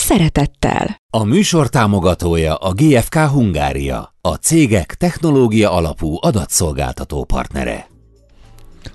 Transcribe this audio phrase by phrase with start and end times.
[0.00, 0.96] szeretettel.
[1.10, 7.88] A műsor támogatója a GFK Hungária, a cégek technológia alapú adatszolgáltató partnere.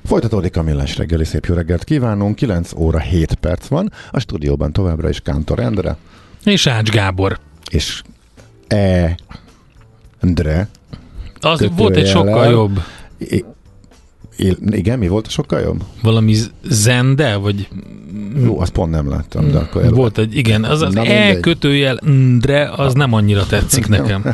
[0.06, 4.74] Folytatódik a millás reggeli, szép jó reggelt kívánunk, 9 óra 7 perc van, a stúdióban
[4.74, 5.98] továbbra is Kántor Endre.
[6.44, 7.40] És Ács Gábor.
[7.72, 8.02] És
[8.68, 9.18] E.
[10.20, 10.68] Endre.
[11.40, 12.80] Az volt egy sokkal jobb.
[14.70, 15.84] Igen, mi volt a sokkal jobb?
[16.02, 17.68] Valami zende, vagy...
[18.44, 19.94] Jó, azt pont nem láttam, de akkor...
[19.94, 22.00] Volt egy, igen, az, az E kötőjel,
[22.40, 24.24] de az nem annyira tetszik nekem.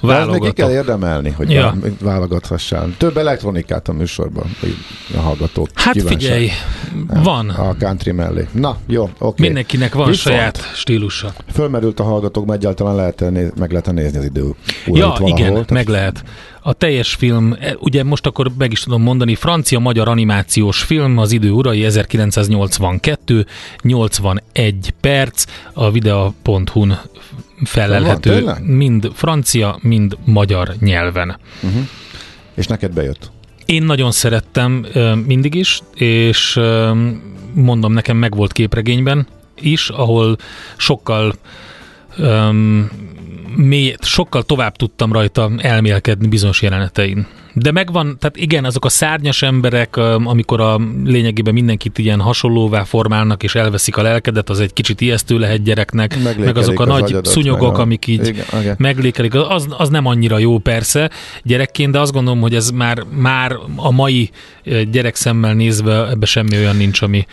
[0.00, 1.74] De még ki kell érdemelni, hogy ja.
[2.00, 2.94] válogathassál.
[2.98, 4.44] Több elektronikát a műsorban,
[5.16, 6.20] a hallgatók Hát kívánság.
[6.20, 6.50] figyelj,
[7.06, 7.48] van.
[7.48, 8.48] A country mellé.
[8.52, 9.12] Na, jó, oké.
[9.18, 9.46] Okay.
[9.46, 11.32] Mindenkinek van Viszont saját stílusa.
[11.52, 13.20] Fölmerült a hallgatók, egyáltalán lehet
[13.54, 14.54] meg lehet nézni az idő.
[14.86, 15.70] Ja, igen, tehát...
[15.70, 16.24] meg lehet.
[16.62, 21.32] A teljes film, e, ugye most akkor meg is tudom mondani, francia-magyar animációs film, az
[21.32, 23.46] idő urai 1982,
[23.82, 27.00] 81 perc, a video.hu-n
[27.64, 31.38] felelhető van, mind francia, mind magyar nyelven.
[31.62, 31.82] Uh-huh.
[32.54, 33.30] És neked bejött?
[33.66, 34.86] Én nagyon szerettem
[35.26, 36.60] mindig is, és
[37.52, 39.26] mondom, nekem meg volt képregényben
[39.60, 40.36] is, ahol
[40.76, 41.34] sokkal
[42.18, 42.90] um,
[43.56, 47.26] mély, sokkal tovább tudtam rajta elmélkedni bizonyos jelenetein.
[47.54, 53.42] De megvan, tehát igen, azok a szárnyas emberek, amikor a lényegében mindenkit ilyen hasonlóvá formálnak
[53.42, 57.24] és elveszik a lelkedet, az egy kicsit ijesztő lehet gyereknek, meg azok a az nagy
[57.24, 57.80] szúnyogok, a...
[57.80, 58.72] amik így igen, okay.
[58.78, 61.10] meglékelik, az, az nem annyira jó persze
[61.42, 64.30] gyerekként, de azt gondolom, hogy ez már, már a mai
[64.90, 67.26] gyerek szemmel nézve ebbe semmi olyan nincs, ami,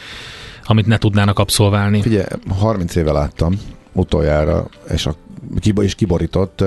[0.63, 2.01] amit ne tudnának abszolválni.
[2.01, 2.25] Figyelj,
[2.59, 3.53] 30 éve láttam
[3.93, 5.15] utoljára, és a
[5.59, 6.63] kiba is kiborított.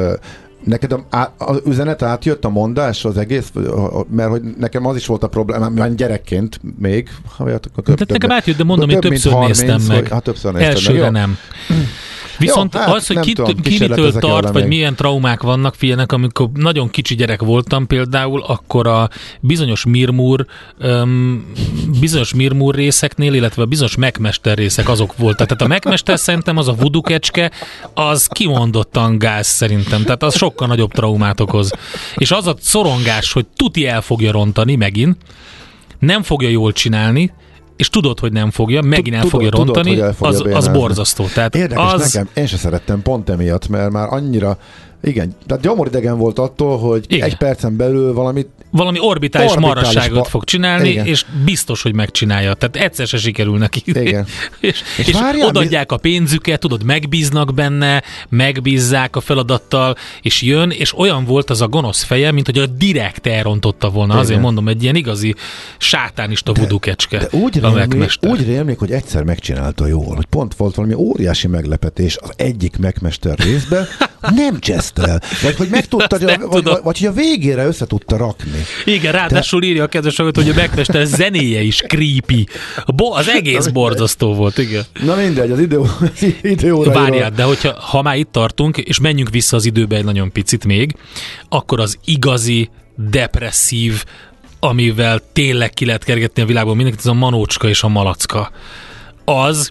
[0.64, 0.94] Neked
[1.38, 3.52] az üzenet átjött, a mondás, az egész?
[4.08, 7.08] Mert hogy nekem az is volt a probléma, mert gyerekként még.
[7.36, 10.08] Ha hát több, nekem átjött, de mondom, hogy többször 30, néztem meg.
[10.08, 11.36] Hát többször néztem Elsőre meg, nem.
[12.40, 14.68] Viszont Jó, hát az, hogy ki, tudom, ki mitől tart, vagy még.
[14.68, 19.08] milyen traumák vannak, figyelnek, amikor nagyon kicsi gyerek voltam például, akkor a
[19.40, 20.46] bizonyos Mirmur,
[20.80, 21.52] um,
[22.00, 25.46] bizonyos Mirmur részeknél, illetve a bizonyos megmester részek azok voltak.
[25.46, 27.50] Tehát a megmester szerintem az a vudukecske,
[27.94, 30.02] az kimondottan gáz szerintem.
[30.02, 31.72] Tehát az sokkal nagyobb traumát okoz.
[32.14, 35.16] És az a szorongás, hogy tuti el fogja rontani megint,
[35.98, 37.32] nem fogja jól csinálni,
[37.80, 41.26] és tudod, hogy nem fogja, megint el fogja tudod, rontani, tudod, fogja az, az borzasztó.
[41.34, 42.12] Tehát Érdekes az...
[42.12, 44.58] nekem, én sem szerettem pont emiatt, mert már annyira
[45.02, 47.28] igen, tehát gyomoridegen volt attól, hogy Igen.
[47.28, 51.06] egy percen belül valamit valami orbitális, orbitális marasságot ba- fog csinálni, Igen.
[51.06, 52.54] és biztos, hogy megcsinálja.
[52.54, 53.82] Tehát egyszer se sikerül neki.
[53.84, 54.26] Igen.
[54.60, 60.70] és és, és várjál, odaadják a pénzüket, tudod, megbíznak benne, megbízzák a feladattal, és jön,
[60.70, 64.12] és olyan volt az a gonosz feje, mint hogy a direkt elrontotta volna.
[64.12, 64.24] Igen.
[64.24, 65.34] Azért mondom, egy ilyen igazi
[65.78, 67.18] sátánista vudukecske.
[67.18, 72.16] De úgy rémlik, úgy rémlik, hogy egyszer megcsinálta jól, hogy pont volt valami óriási meglepetés
[72.16, 73.86] az egyik megmester részben,
[74.34, 74.58] nem
[74.92, 75.20] csesztel.
[75.42, 78.64] Vagy hogy meg tudta, vagy, vagy, vagy, vagy, hogy a végére össze tudta rakni.
[78.84, 79.66] Igen, ráadásul Te...
[79.66, 82.46] írja a kedves hogy a megmester zenéje is creepy.
[82.94, 84.82] Bo- az egész borzasztó volt, igen.
[85.04, 85.80] Na mindegy, az idő,
[86.42, 90.32] idő Várjál, de hogyha ha már itt tartunk, és menjünk vissza az időbe egy nagyon
[90.32, 90.94] picit még,
[91.48, 92.68] akkor az igazi,
[93.10, 94.04] depresszív,
[94.60, 98.50] amivel tényleg ki lehet kergetni a világban mindenkit, ez a manócska és a malacka.
[99.24, 99.70] Az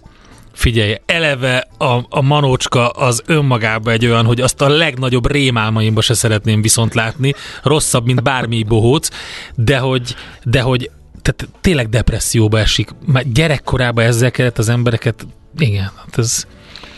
[0.60, 6.14] Figyelj, eleve a, a manócska az önmagában egy olyan, hogy azt a legnagyobb rémálmaimba se
[6.14, 9.08] szeretném viszont látni, rosszabb, mint bármi bohóc,
[9.54, 10.90] de hogy, de hogy
[11.22, 12.90] tehát tényleg depresszióba esik.
[13.06, 15.26] Már gyerekkorában ezzel kellett az embereket,
[15.58, 16.46] igen, hát ez...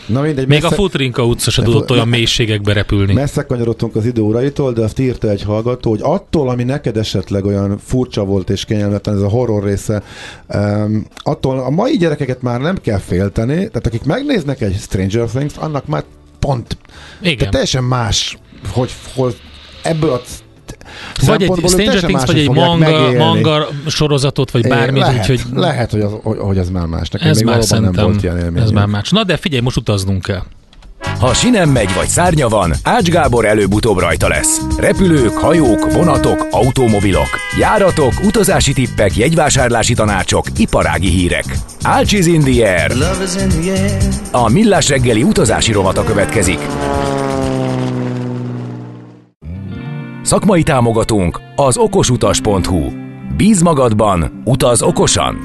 [0.05, 0.75] Na mindegy, Még messze...
[0.75, 3.13] a Futrinka utca se tudott olyan mélységekbe repülni.
[3.13, 7.77] Messze kanyarodtunk az időóraitól, de azt írta egy hallgató, hogy attól, ami neked esetleg olyan
[7.77, 10.03] furcsa volt és kényelmetlen, ez a horror része,
[10.53, 15.53] um, attól a mai gyerekeket már nem kell félteni, tehát akik megnéznek egy Stranger Things,
[15.57, 16.03] annak már
[16.39, 16.77] pont
[17.21, 17.37] Igen.
[17.37, 18.37] Tehát teljesen más,
[18.71, 19.35] hogy, hogy
[19.83, 20.21] ebből a
[21.25, 25.01] vagy egy Stranger Things, vagy egy manga, manga sorozatot, vagy bármit.
[25.01, 25.41] Lehet, úgyhogy...
[25.53, 27.09] lehet hogy, az, hogy, hogy ez már más.
[27.09, 29.09] Nekem ez még már szerintem, nem volt ilyen Ez már más.
[29.09, 30.43] Na de figyelj, most utaznunk kell.
[31.19, 34.61] Ha sinem megy vagy szárnya van, Ács Gábor előbb-utóbb rajta lesz.
[34.77, 37.27] Repülők, hajók, vonatok, automobilok,
[37.59, 41.45] járatok, utazási tippek, jegyvásárlási tanácsok, iparági hírek.
[41.81, 42.91] Ácsiz in the air.
[44.31, 46.59] A millás reggeli utazási rovata következik.
[50.33, 52.91] Szakmai támogatónk az okosutas.hu.
[53.37, 55.37] Bíz magadban, utaz okosan!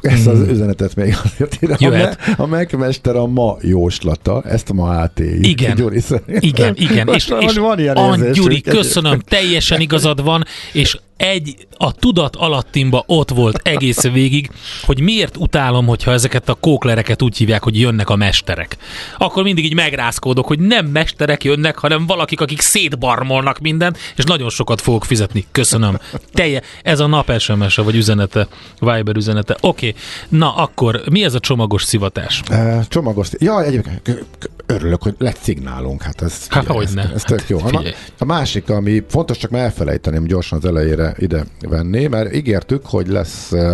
[0.00, 1.76] Ezt az üzenetet még azért írja.
[1.78, 2.18] Jöhet.
[2.20, 5.76] A, me- a megmester a ma jóslata, ezt a ma AT Igen.
[5.76, 6.00] Gyuri.
[6.26, 7.08] Igen, igen.
[7.08, 8.32] És, Van- és van ilyen.
[8.32, 14.50] Gyuri, köszönöm, teljesen igazad van, és egy a tudat alattimba ott volt egész végig,
[14.82, 18.76] hogy miért utálom, hogyha ezeket a kóklereket úgy hívják, hogy jönnek a mesterek.
[19.18, 24.50] Akkor mindig így megrázkódok, hogy nem mesterek jönnek, hanem valakik, akik szétbarmolnak mindent, és nagyon
[24.50, 25.46] sokat fogok fizetni.
[25.52, 25.98] Köszönöm.
[26.32, 28.48] Telje, ez a nap SMS-e, vagy üzenete,
[28.78, 29.56] Viber üzenete.
[29.60, 29.94] Oké,
[30.28, 32.42] na akkor mi ez a csomagos szivatás?
[32.50, 33.28] Uh, csomagos.
[33.38, 34.24] Ja, egyébként
[34.72, 36.02] örülök, hogy lett szignálunk.
[36.02, 37.02] Hát ez, Há, figyelj, hogyne.
[37.02, 37.58] ez, ez tök jó.
[37.58, 37.92] A, Figyelj.
[38.18, 43.06] a másik, ami fontos, csak már elfelejteném gyorsan az elejére ide venni, mert ígértük, hogy
[43.08, 43.72] lesz uh,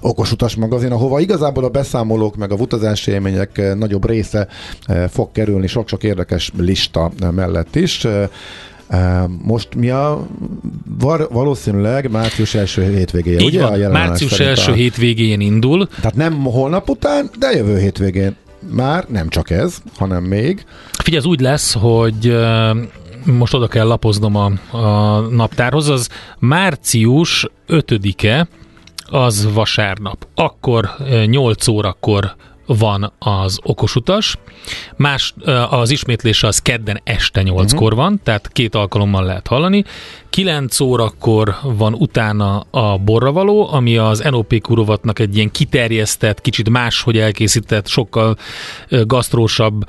[0.00, 4.48] okos utas magazin, ahova igazából a beszámolók meg a utazási élmények nagyobb része
[5.10, 8.06] fog kerülni sok-sok érdekes lista mellett is.
[9.42, 10.26] Most mi a
[10.98, 13.64] var, valószínűleg március első hétvégéje, Így ugye?
[13.64, 18.36] a van, jelenlás március első a- hétvégén indul, Tehát nem holnap után, de jövő hétvégén.
[18.68, 20.64] Már nem csak ez, hanem még.
[20.92, 22.36] Figyelj, ez úgy lesz, hogy
[23.24, 26.08] most oda kell lapoznom a, a naptárhoz, az
[26.38, 28.48] március 5-e,
[29.04, 30.26] az vasárnap.
[30.34, 32.34] Akkor ö, 8 órakor
[32.78, 34.36] van az okosutas,
[34.96, 39.84] más, ö, az ismétlése az kedden este 8-kor van, tehát két alkalommal lehet hallani.
[40.30, 47.18] 9 órakor van utána a borravaló, ami az NOP kurovatnak egy ilyen kiterjesztett, kicsit máshogy
[47.18, 48.36] elkészített, sokkal
[48.88, 49.84] gasztrósabb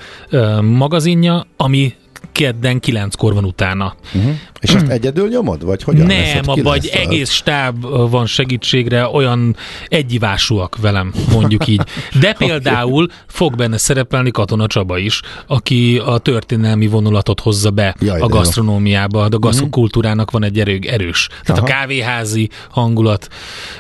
[0.62, 1.94] magazinja, ami
[2.32, 3.96] kedden 9-kor van utána.
[4.16, 4.32] Uh-huh.
[4.60, 5.66] És ezt egyedül nyomod?
[5.66, 6.06] Vagy hogyan?
[6.06, 6.90] Nem, lesz az?
[6.92, 9.56] egész stáb van segítségre, olyan
[9.88, 11.82] egyivásúak velem, mondjuk így.
[12.20, 18.20] De például fog benne szerepelni Katona Csaba is, aki a történelmi vonulatot hozza be Jaj,
[18.20, 18.26] a.
[18.26, 18.34] Mhm.
[18.34, 21.28] gasztronómiába, de a gasztrokultúrának van egy erő, erős.
[21.44, 21.72] Tehát Aha.
[21.72, 23.28] a kávéházi hangulat,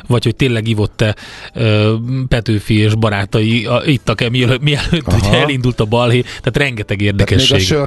[0.07, 1.15] vagy hogy tényleg ivott-e
[2.27, 7.69] Petőfi és barátai a, ittak-e mielőtt, mielőtt ugye elindult a balhé, tehát rengeteg Tehát érdekesség.
[7.69, 7.83] még a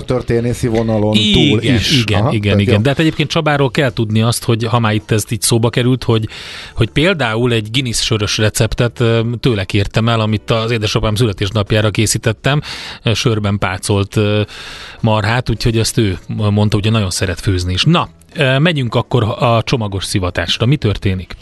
[0.55, 2.01] sörtörténészi vonalon Igen, túl is.
[2.01, 2.75] igen, Aha, igen, igen.
[2.75, 2.81] jó.
[2.81, 6.05] De hát egyébként Csabáról kell tudni azt, hogy ha már itt ez így szóba került,
[6.05, 6.29] hogy,
[6.75, 9.03] hogy például egy Guinness sörös receptet
[9.41, 12.61] tőle kértem el, amit az édesapám születésnapjára készítettem,
[13.13, 14.17] sörben pácolt
[15.01, 17.85] marhát, úgyhogy ezt ő mondta, hogy nagyon szeret főzni is.
[17.85, 18.09] Na,
[18.59, 20.67] megyünk akkor a csomagos szivatásra.
[20.67, 21.37] Mi történik?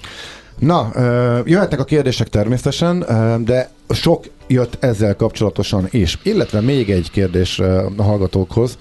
[0.58, 0.90] Na,
[1.44, 2.98] jöhetnek a kérdések természetesen,
[3.44, 6.18] de sok jött ezzel kapcsolatosan is.
[6.22, 7.58] Illetve még egy kérdés
[7.96, 8.78] a hallgatókhoz.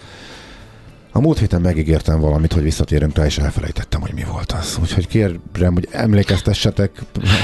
[1.13, 4.77] A múlt héten megígértem valamit, hogy visszatérünk rá, és elfelejtettem, hogy mi volt az.
[4.81, 6.91] Úgyhogy kérem, hogy emlékeztessetek,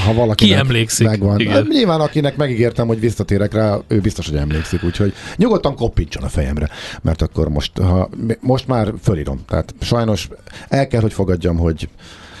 [0.06, 1.06] ha valaki Ki emlékszik?
[1.06, 1.40] megvan.
[1.40, 1.52] Igen.
[1.52, 6.28] Hát, nyilván akinek megígértem, hogy visszatérek rá, ő biztos, hogy emlékszik, úgyhogy nyugodtan koppintson a
[6.28, 6.68] fejemre,
[7.02, 8.08] mert akkor most, ha,
[8.40, 9.40] most már fölírom.
[9.48, 10.28] Tehát sajnos
[10.68, 11.88] el kell, hogy fogadjam, hogy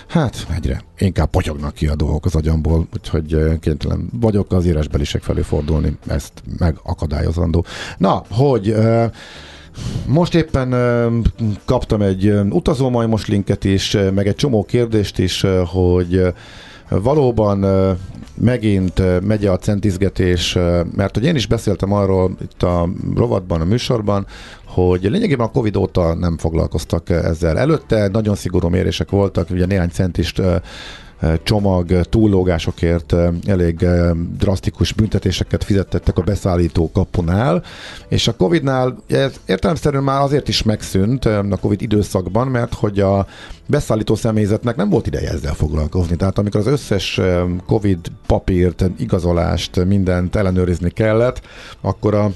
[0.08, 5.40] Hát egyre inkább potyognak ki a dolgok az agyamból, úgyhogy kénytelen vagyok az írásbelisek felé
[5.40, 7.64] fordulni, ezt megakadályozandó.
[7.98, 8.74] Na, hogy
[10.06, 10.74] most éppen
[11.64, 16.22] kaptam egy utazómajmos linket is, meg egy csomó kérdést is, hogy
[16.88, 17.66] valóban
[18.34, 20.54] megint megy a centizgetés,
[20.96, 24.26] mert hogy én is beszéltem arról itt a rovatban, a műsorban,
[24.64, 27.58] hogy lényegében a Covid óta nem foglalkoztak ezzel.
[27.58, 30.42] Előtte nagyon szigorú mérések voltak, ugye néhány centist
[31.42, 37.62] csomag túllógásokért eh, elég eh, drasztikus büntetéseket fizettettek a beszállító kapunál,
[38.08, 43.00] és a Covid-nál ez értelemszerűen már azért is megszűnt eh, a Covid időszakban, mert hogy
[43.00, 43.26] a
[43.66, 46.16] beszállító személyzetnek nem volt ideje ezzel foglalkozni.
[46.16, 51.40] Tehát amikor az összes eh, Covid papírt, igazolást, mindent ellenőrizni kellett,
[51.80, 52.30] akkor a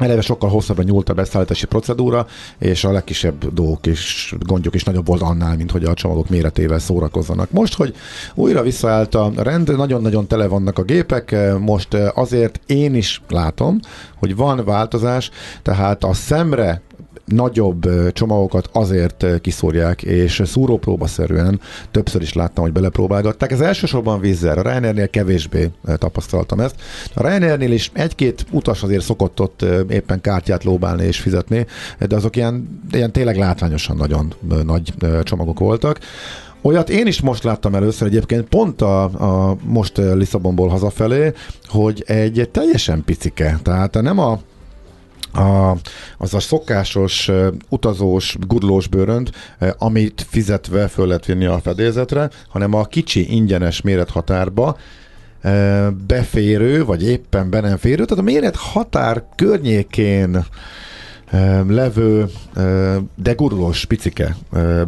[0.00, 2.26] Eleve sokkal hosszabbra nyúlt a beszállítási procedúra,
[2.58, 6.78] és a legkisebb dolgok és gondjuk is nagyobb volt annál, mint hogy a csomagok méretével
[6.78, 7.50] szórakozzanak.
[7.50, 7.94] Most, hogy
[8.34, 13.80] újra visszaállt a rend, nagyon-nagyon tele vannak a gépek, most azért én is látom,
[14.18, 15.30] hogy van változás,
[15.62, 16.82] tehát a szemre
[17.30, 21.60] nagyobb csomagokat azért kiszórják, és szúrópróbaszerűen
[21.90, 23.52] többször is láttam, hogy belepróbálgatták.
[23.52, 26.74] Ez elsősorban vízzel, a Ryanairnél kevésbé tapasztaltam ezt.
[27.14, 31.66] A Ryanairnél is egy-két utas azért szokott ott éppen kártyát lóbálni és fizetni,
[31.98, 34.34] de azok ilyen, ilyen tényleg látványosan nagyon
[34.64, 35.98] nagy csomagok voltak.
[36.62, 41.32] Olyat én is most láttam először egyébként, pont a, a most Lisszabonból hazafelé,
[41.66, 44.40] hogy egy teljesen picike, tehát nem a
[45.32, 45.76] a,
[46.18, 47.30] az a szokásos
[47.68, 53.80] utazós, gurlós bőrönd, uh, amit fizetve föl lehet vinni a fedélzetre, hanem a kicsi ingyenes
[53.80, 54.76] mérethatárba
[55.44, 60.44] uh, beférő, vagy éppen be nem férő, tehát a mérethatár környékén
[61.68, 62.28] levő,
[63.14, 64.36] de gurulós picike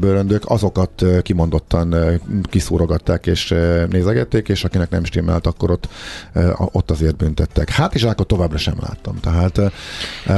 [0.00, 1.94] bőröndök, azokat kimondottan
[2.42, 3.54] kiszúrogatták és
[3.90, 5.88] nézegették, és akinek nem stimmelt, akkor ott,
[6.56, 7.70] ott azért büntettek.
[7.70, 9.20] Hát is akkor továbbra sem láttam.
[9.20, 9.61] Tehát,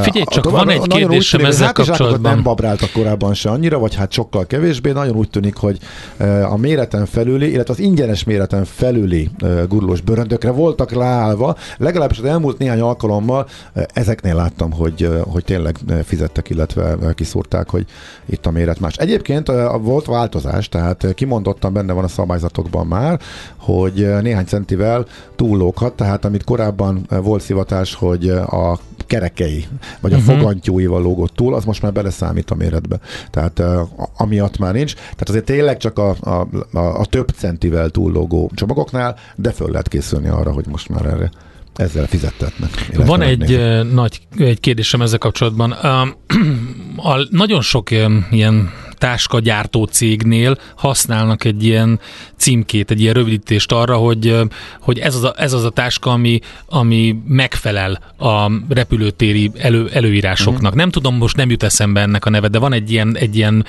[0.02, 2.34] Figyelj csak, tovább, van egy kérdésem ezzel kapcsolatban.
[2.34, 4.92] nem babráltak korábban se annyira, vagy hát sokkal kevésbé.
[4.92, 5.78] Nagyon úgy tűnik, hogy
[6.50, 9.30] a méreten felüli, illetve az ingyenes méreten felüli
[9.68, 11.56] gurulós bőröndökre voltak ráállva.
[11.76, 13.48] Legalábbis az elmúlt néhány alkalommal
[13.92, 17.86] ezeknél láttam, hogy, hogy tényleg fizettek, illetve kiszúrták, hogy
[18.26, 18.96] itt a méret más.
[18.96, 23.20] Egyébként volt változás, tehát kimondottan benne van a szabályzatokban már,
[23.56, 29.66] hogy néhány centivel túllóghat, tehát amit korábban volt szivatás, hogy a kerekei,
[30.00, 30.36] vagy a uh-huh.
[30.36, 32.98] fogantyúival lógott túl, az most már beleszámít a méretbe.
[33.30, 33.62] Tehát
[34.16, 34.94] amiatt már nincs.
[34.94, 39.88] Tehát azért tényleg csak a, a, a, a több centivel túllógó csomagoknál, de föl lehet
[39.88, 41.30] készülni arra, hogy most már erre
[41.74, 42.90] ezzel fizettetnek.
[42.94, 45.70] Van egy uh, nagy egy kérdésem ezzel kapcsolatban.
[45.72, 46.08] Uh,
[47.12, 48.70] a, nagyon sok uh, ilyen
[49.04, 52.00] táskagyártó cégnél használnak egy ilyen
[52.36, 54.36] címkét, egy ilyen rövidítést arra, hogy,
[54.80, 60.62] hogy ez, az a, ez az a táska, ami, ami megfelel a repülőtéri elő, előírásoknak.
[60.62, 60.76] Uh-huh.
[60.76, 63.64] Nem tudom, most nem jut eszembe ennek a neve, de van egy ilyen, egy ilyen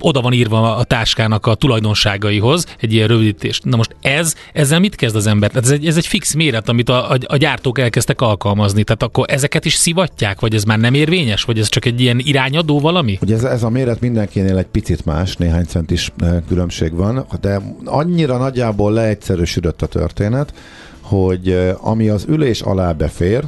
[0.00, 3.60] oda van írva a táskának a tulajdonságaihoz, egy ilyen rövidítés.
[3.62, 5.50] Na most ez, ezzel mit kezd az ember?
[5.54, 8.84] Ez egy, ez egy fix méret, amit a, a, a gyártók elkezdtek alkalmazni.
[8.84, 12.18] Tehát akkor ezeket is szivatják, vagy ez már nem érvényes, vagy ez csak egy ilyen
[12.18, 13.18] irányadó valami?
[13.22, 17.60] Ugye ez, ez a méret mindenkinél egy picit más, néhány centis eh, különbség van, de
[17.84, 20.54] annyira nagyjából leegyszerűsödött a történet,
[21.00, 23.44] hogy eh, ami az ülés alá befér,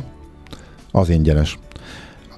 [0.90, 1.59] az ingyenes.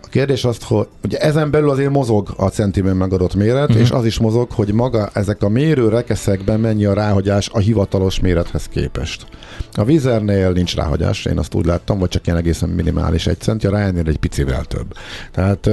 [0.08, 3.82] A kérdés az, hogy ugye ezen belül azért mozog a centiben megadott méret, uh-huh.
[3.82, 8.20] és az is mozog, hogy maga ezek a mérő rekeszekben mennyi a ráhagyás a hivatalos
[8.20, 9.26] mérethez képest.
[9.72, 13.66] A Vizernél nincs ráhagyás, én azt úgy láttam, vagy csak ilyen egészen minimális egy centi,
[13.66, 14.94] a Ryanair egy picivel több.
[15.32, 15.66] Tehát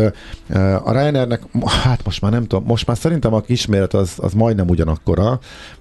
[0.83, 1.41] a Ryanairnek,
[1.83, 5.23] hát most már nem tudom, most már szerintem a kisméret az, az majdnem ugyanakkora,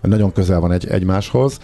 [0.00, 1.58] mert nagyon közel van egy, egymáshoz,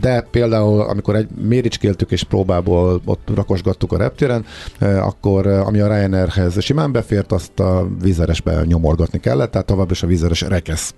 [0.00, 4.44] de például amikor egy méricskéltük és próbából ott rakosgattuk a reptéren,
[4.80, 10.06] akkor ami a Ryanairhez simán befért, azt a vízeresbe nyomorgatni kellett, tehát tovább is a
[10.06, 10.94] vízeres rekesz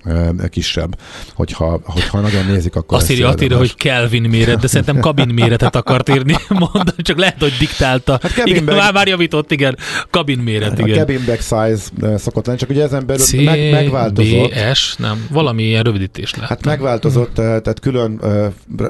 [0.49, 0.99] kisebb,
[1.35, 5.77] hogyha, hogyha nagyon nézik, akkor Azt írja Attila, hogy Kelvin méret, de szerintem kabin méretet
[5.77, 8.19] akart írni, mondani, csak lehet, hogy diktálta.
[8.23, 8.77] Hát igen, bag...
[8.77, 9.79] már, már javított, igen,
[10.11, 10.99] kabin méret, igen.
[10.99, 14.51] A cabin bag size szokott lenni, csak ugye ezen belül C- meg, megváltozott.
[14.51, 16.49] BS, nem, valami ilyen rövidítés lehet.
[16.49, 18.21] Hát megváltozott, tehát külön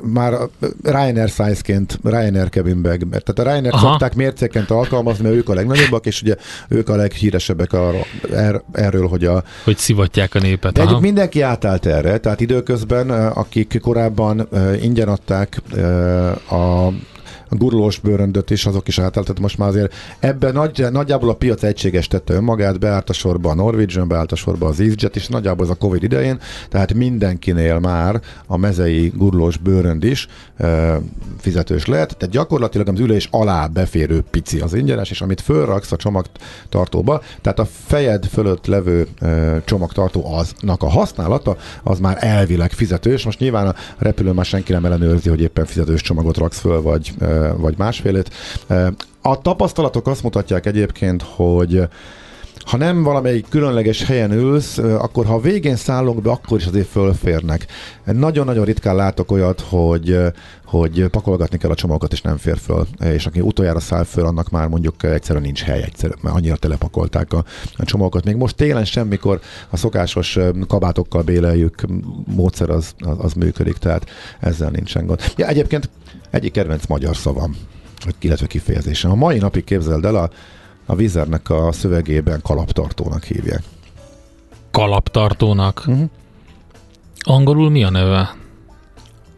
[0.02, 0.34] már
[0.82, 6.01] Ryanair size-ként Ryanair cabin bag, tehát a Ryanair szokták mércéként alkalmazni, mert ők a legnagyobbak,
[6.02, 6.36] vannak, és ugye
[6.68, 9.42] ők a leghíresebbek arról, er, erről, hogy a...
[9.64, 10.72] Hogy szivatják a népet.
[10.72, 14.48] De mindenki átállt erre, tehát időközben, akik korábban
[14.80, 15.62] ingyen adták
[16.50, 16.88] a
[17.58, 21.62] gurulós bőröndöt is, azok is átállt, tehát most már azért ebben nagy, nagyjából a piac
[21.62, 25.64] egységes tette önmagát, beállt a sorba a Norwegian, beállt a sorba az EasyJet, és nagyjából
[25.64, 31.00] az a Covid idején, tehát mindenkinél már a mezei gurulós bőrönd is e,
[31.38, 35.96] fizetős lehet, tehát gyakorlatilag az ülés alá beférő pici az ingyenes, és amit fölraksz a
[35.96, 43.24] csomagtartóba, tehát a fejed fölött levő e, csomagtartó aznak a használata, az már elvileg fizetős.
[43.24, 47.12] Most nyilván a repülő már senki nem ellenőrzi, hogy éppen fizetős csomagot raksz föl, vagy
[47.20, 48.30] e, vagy másfélét.
[49.22, 51.82] A tapasztalatok azt mutatják egyébként, hogy
[52.64, 56.86] ha nem valamelyik különleges helyen ülsz, akkor ha a végén szállunk be, akkor is azért
[56.86, 57.66] fölférnek.
[58.04, 60.18] Nagyon-nagyon ritkán látok olyat, hogy,
[60.64, 62.86] hogy pakolgatni kell a csomagokat, és nem fér föl.
[63.00, 67.32] És aki utoljára száll föl, annak már mondjuk egyszerűen nincs hely, egyszerűen, mert annyira telepakolták
[67.32, 67.44] a,
[67.76, 68.24] a csomagokat.
[68.24, 69.40] Még most télen semmikor
[69.70, 70.38] a szokásos
[70.68, 71.84] kabátokkal béleljük
[72.24, 75.20] módszer az, az, az működik, tehát ezzel nincsen gond.
[75.36, 75.90] Ja, egyébként
[76.30, 77.56] egyik kedvenc magyar szavam,
[78.20, 79.10] illetve kifejezésem.
[79.10, 80.30] A mai napig képzeld el, a,
[80.92, 83.62] a Vizernek a szövegében kalaptartónak hívják.
[84.70, 85.84] Kalaptartónak?
[85.86, 86.08] Uh-huh.
[87.20, 88.36] Angolul mi a neve?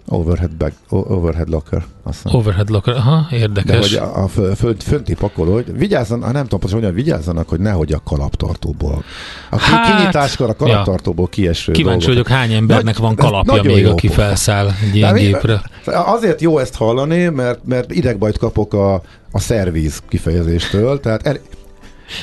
[0.08, 1.84] Overhead, bag, overhead locker.
[2.02, 2.34] Aztán.
[2.34, 3.90] Overhead locker, aha, érdekes.
[3.90, 7.60] De hogy a, a fönt, fönti pakoló, hogy vigyázzanak, nem tudom pontosan, hogy vigyázzanak, hogy
[7.60, 9.04] nehogy a kalaptartóból.
[9.50, 11.30] A hát, kinyitáskor a kalaptartóból ja.
[11.30, 14.20] kieső Kíváncsi vagyok, hány embernek van kalapja még, aki pofa.
[14.20, 15.62] felszáll ilyen gépre.
[15.84, 18.94] Azért jó ezt hallani, mert, mert idegbajt kapok a,
[19.30, 21.36] a szervíz kifejezéstől, tehát el,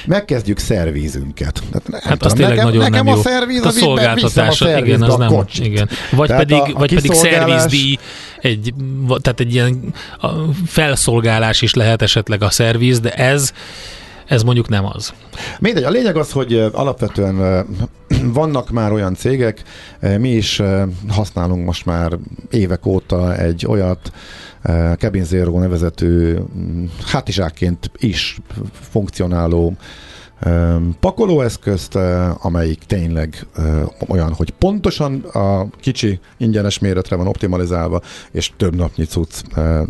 [0.05, 3.19] megkezdjük szervízünk,et Tehát, hát az tényleg nagyon nekem nem jó.
[3.19, 5.89] a szervíz, a szolgáltatás, igen, az nem, igen.
[6.11, 7.97] Vagy tehát pedig, a, a vagy pedig szervizdíj,
[8.41, 8.73] egy,
[9.21, 9.93] tehát egy ilyen
[10.65, 13.53] felszolgálás is lehet esetleg a szerviz, de ez
[14.31, 15.13] ez mondjuk nem az.
[15.59, 17.65] Mindegy, a lényeg az, hogy alapvetően
[18.23, 19.63] vannak már olyan cégek,
[20.17, 20.61] mi is
[21.07, 22.17] használunk most már
[22.50, 24.11] évek óta egy olyat,
[24.98, 28.39] Cabin Zero nevezetű mm, hátizsákként is
[28.74, 29.75] funkcionáló
[31.00, 31.98] pakolóeszközt,
[32.41, 33.48] amelyik tényleg
[34.07, 39.41] olyan, hogy pontosan a kicsi ingyenes méretre van optimalizálva, és több napnyi cucc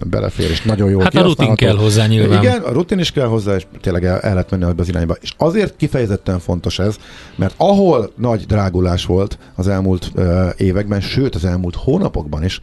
[0.09, 2.43] belefér, és nagyon jó Hát a rutin kell hozzá nyilván.
[2.43, 5.15] Igen, a rutin is kell hozzá, és tényleg el, el lehet menni az irányba.
[5.21, 6.95] És azért kifejezetten fontos ez,
[7.35, 10.11] mert ahol nagy drágulás volt az elmúlt
[10.57, 12.59] években, sőt az elmúlt hónapokban is,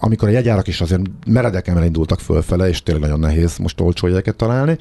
[0.00, 4.36] amikor a jegyárak is azért meredeken elindultak fölfele, és tényleg nagyon nehéz most olcsó jegyeket
[4.36, 4.78] találni,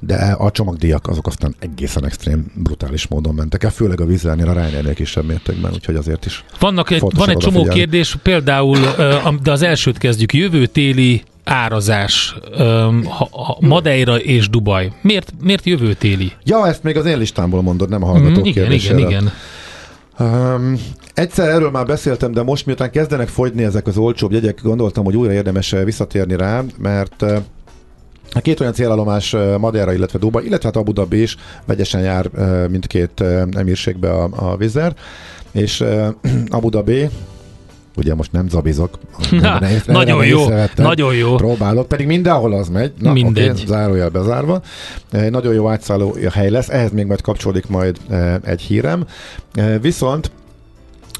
[0.00, 4.52] de a csomagdíjak azok aztán egészen extrém, brutális módon mentek el, főleg a vízzelnél, a
[4.52, 8.78] Ryanairnél kisebb mértékben, úgyhogy azért is Vannak egy, Van egy csomó kérdés, például,
[9.42, 12.36] de az elsőt kezdjük, jövő téli árazás,
[13.60, 14.92] Madeira és Dubaj.
[15.00, 16.32] Miért, miért jövő téli?
[16.44, 19.32] Ja, ezt még az én listámból mondod, nem a hallgatók mm, Igen, igen, igen.
[20.18, 20.80] Um,
[21.14, 25.16] egyszer erről már beszéltem, de most miután kezdenek fogyni ezek az olcsóbb jegyek, gondoltam, hogy
[25.16, 27.24] újra érdemes visszatérni rá, mert
[28.42, 32.30] Két olyan célállomás Madeira, illetve Duba, illetve hát Abu Dhabi is vegyesen jár
[32.70, 33.24] mindkét
[33.56, 34.94] emírségbe a, a vizer,
[35.52, 35.84] és
[36.48, 37.08] Abu Dhabi
[37.96, 38.98] ugye most nem zabizok.
[39.30, 41.34] Na, észre, nagyon jó, nagyon jó.
[41.34, 42.92] Próbálok, pedig mindenhol az megy.
[42.98, 43.48] Na, Mindegy.
[43.48, 44.62] Okay, zárójel bezárva.
[45.10, 47.98] Nagyon jó átszálló hely lesz, ehhez még majd kapcsolódik majd
[48.44, 49.06] egy hírem.
[49.80, 50.30] Viszont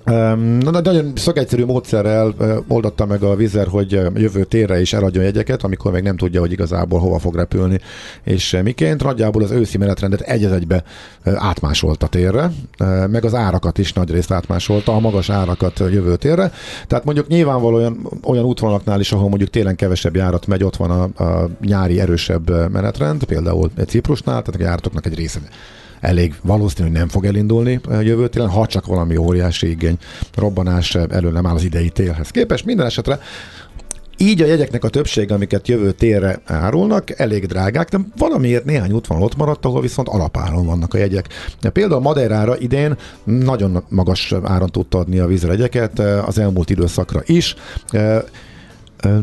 [0.04, 2.34] Na, nagyon szakegyszerű módszerrel
[2.68, 6.52] oldotta meg a Vizer, hogy jövő térre is eladjon jegyeket, amikor még nem tudja, hogy
[6.52, 7.80] igazából hova fog repülni,
[8.22, 9.02] és miként.
[9.02, 10.82] Nagyjából az őszi menetrendet egy egybe
[11.24, 12.50] átmásolta térre,
[13.10, 16.52] meg az árakat is nagy részt átmásolta, a magas árakat jövő térre.
[16.86, 21.24] Tehát mondjuk nyilvánvalóan olyan útvonalaknál is, ahol mondjuk télen kevesebb járat megy, ott van a,
[21.24, 25.40] a nyári erősebb menetrend, például Ciprusnál, tehát a járatoknak egy része
[26.04, 29.98] elég valószínű, hogy nem fog elindulni a jövő télen, ha csak valami óriási igény,
[30.34, 32.64] robbanás elő nem áll az idei télhez képest.
[32.64, 33.18] Minden esetre
[34.16, 39.22] így a jegyeknek a többsége, amiket jövő térre árulnak, elég drágák, de valamiért néhány útvonal
[39.24, 41.28] ott maradt, ahol viszont alapáron vannak a jegyek.
[41.72, 47.54] Például Madeirára idén nagyon magas áron tudta adni a vízregyeket az elmúlt időszakra is.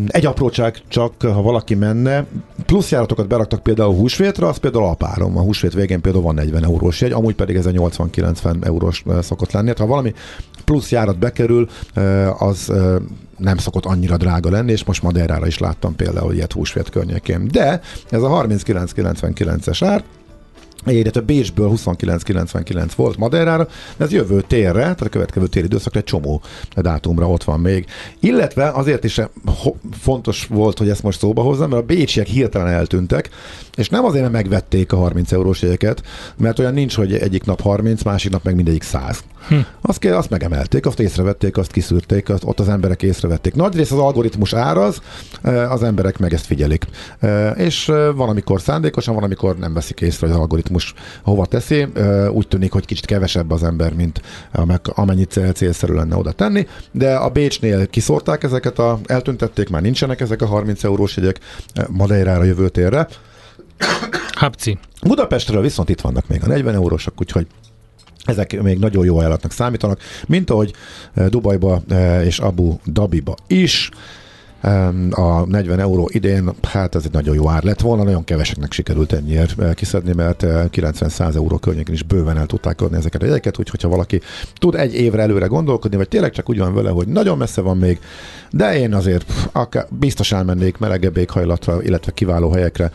[0.08, 2.26] Egy apróság csak, ha valaki menne,
[2.66, 5.38] plusz járatokat beraktak például húsvétra, az például apárom.
[5.38, 9.52] A húsvét végén például van 40 eurós jegy, amúgy pedig ez a 80-90 eurós szokott
[9.52, 9.68] lenni.
[9.68, 10.14] Hát, ha valami
[10.66, 11.70] plusz járat bekerül,
[12.38, 12.72] az
[13.38, 17.48] nem szokott annyira drága lenni, és most Madeirára is láttam például ilyet húsvét környékén.
[17.52, 20.04] De ez a 39,99-es ár,
[20.86, 23.68] illetve Bécsből 29.99 volt Madeirára,
[23.98, 26.42] de ez jövő térre, tehát a következő téli időszakra egy csomó
[26.76, 27.86] dátumra ott van még.
[28.20, 29.22] Illetve azért is
[30.00, 33.30] fontos volt, hogy ezt most szóba hozzam, mert a bécsiek hirtelen eltűntek,
[33.76, 36.04] és nem azért, mert megvették a 30 eurós jegyeket,
[36.38, 39.24] mert olyan nincs, hogy egyik nap 30, másik nap meg mindegyik 100.
[39.48, 39.56] Hm.
[39.82, 43.54] Azt, kell, azt megemelték, azt észrevették, azt kiszűrték, azt, ott az emberek észrevették.
[43.54, 45.02] Nagy rész az algoritmus áraz,
[45.42, 46.86] eh, az emberek meg ezt figyelik.
[47.20, 50.71] Eh, és eh, van, amikor szándékosan, van, amikor nem veszik észre, hogy az algoritmus
[51.24, 51.88] hova teszi.
[52.32, 54.22] Úgy tűnik, hogy kicsit kevesebb az ember, mint
[54.84, 56.68] amennyit célszerű lenne oda tenni.
[56.92, 61.40] De a Bécsnél kiszórták ezeket, a, eltüntették, már nincsenek ezek a 30 eurós jegyek
[61.90, 63.08] Madeirára jövő térre.
[64.32, 64.78] Hapci.
[65.04, 67.48] Budapestről viszont itt vannak még a 40 eurósak, úgyhogy
[68.26, 70.74] ezek még nagyon jó ajánlatnak számítanak, mint ahogy
[71.14, 71.82] Dubajba
[72.24, 73.90] és Abu Dhabiba is.
[75.10, 79.14] A 40 euró idén, hát ez egy nagyon jó ár lett volna, nagyon keveseknek sikerült
[79.14, 83.60] ennyiért eh, kiszedni, mert 90-100 euró környékén is bőven el tudták adni ezeket a jegyeket,
[83.60, 84.22] úgyhogy ha valaki
[84.54, 87.78] tud egy évre előre gondolkodni, vagy tényleg csak úgy van vele, hogy nagyon messze van
[87.78, 88.00] még,
[88.52, 92.92] de én azért akár biztos elmennék melegebb éghajlatra, illetve kiváló helyekre,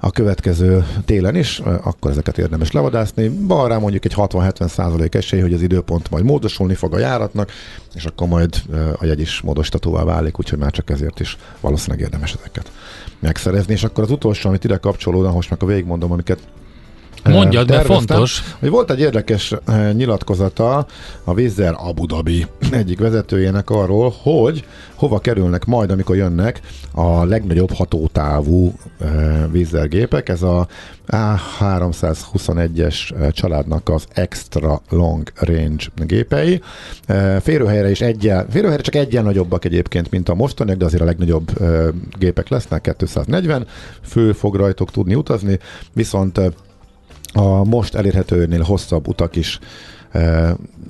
[0.00, 3.28] a következő télen is, akkor ezeket érdemes levadászni.
[3.40, 7.50] Van rá mondjuk egy 60-70 százalék esély, hogy az időpont majd módosulni fog a járatnak,
[7.94, 8.62] és akkor majd
[8.98, 12.72] a jegy is módosítatóvá válik, úgyhogy már csak ezért is valószínűleg érdemes ezeket
[13.20, 13.72] megszerezni.
[13.72, 16.38] És akkor az utolsó, amit ide kapcsolódna, most meg a végigmondom, amiket
[17.28, 18.42] Mondjad, de fontos.
[18.58, 19.54] Hogy volt egy érdekes
[19.92, 20.86] nyilatkozata
[21.24, 26.60] a Vizzer Abu Dhabi egyik vezetőjének arról, hogy hova kerülnek majd, amikor jönnek
[26.92, 28.72] a legnagyobb hatótávú
[29.50, 30.28] Vizzer gépek.
[30.28, 30.66] Ez a
[31.08, 36.60] A321-es családnak az extra long range gépei.
[37.40, 41.50] Férőhelyre is egyen, férőhelyre csak egyen nagyobbak egyébként, mint a mostaniak, de azért a legnagyobb
[42.18, 43.66] gépek lesznek, 240
[44.02, 45.58] fő fog rajtok tudni utazni,
[45.92, 46.40] viszont
[47.36, 49.58] a most elérhetőnél hosszabb utak is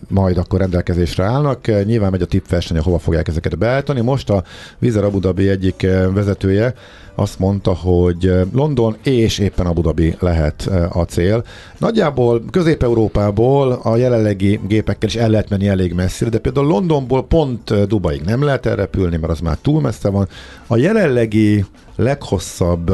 [0.08, 1.84] majd akkor rendelkezésre állnak.
[1.84, 4.00] Nyilván megy a tippverseny, hova fogják ezeket beállítani.
[4.00, 4.42] Most a
[4.78, 6.74] Vizer Abu Dhabi egyik vezetője
[7.14, 11.44] azt mondta, hogy London és éppen Abu Dhabi lehet a cél.
[11.78, 17.86] Nagyjából Közép-Európából a jelenlegi gépekkel is el lehet menni elég messzire, de például Londonból pont
[17.86, 20.28] Dubaig nem lehet elrepülni, mert az már túl messze van.
[20.66, 21.64] A jelenlegi
[21.96, 22.92] leghosszabb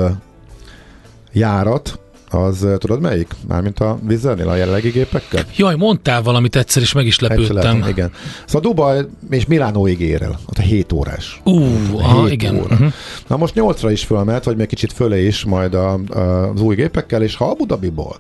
[1.33, 2.01] járat
[2.35, 3.35] az tudod melyik?
[3.49, 5.45] Mármint a Vizernél a jelenlegi gépekkel?
[5.57, 7.77] Jaj, mondtál valamit egyszer, és meg is lepődtem.
[7.77, 8.11] Egyszer igen.
[8.47, 11.40] Szóval Dubaj és Milánóig ér el, ott a 7 órás.
[11.45, 12.55] Ú, uh, aha, igen.
[12.55, 12.75] Óra.
[12.75, 12.92] Uh-huh.
[13.27, 16.18] Na most 8-ra is fölmehet, vagy még kicsit fölé is majd a, a,
[16.51, 18.16] az új gépekkel, és ha Abu Dhabiból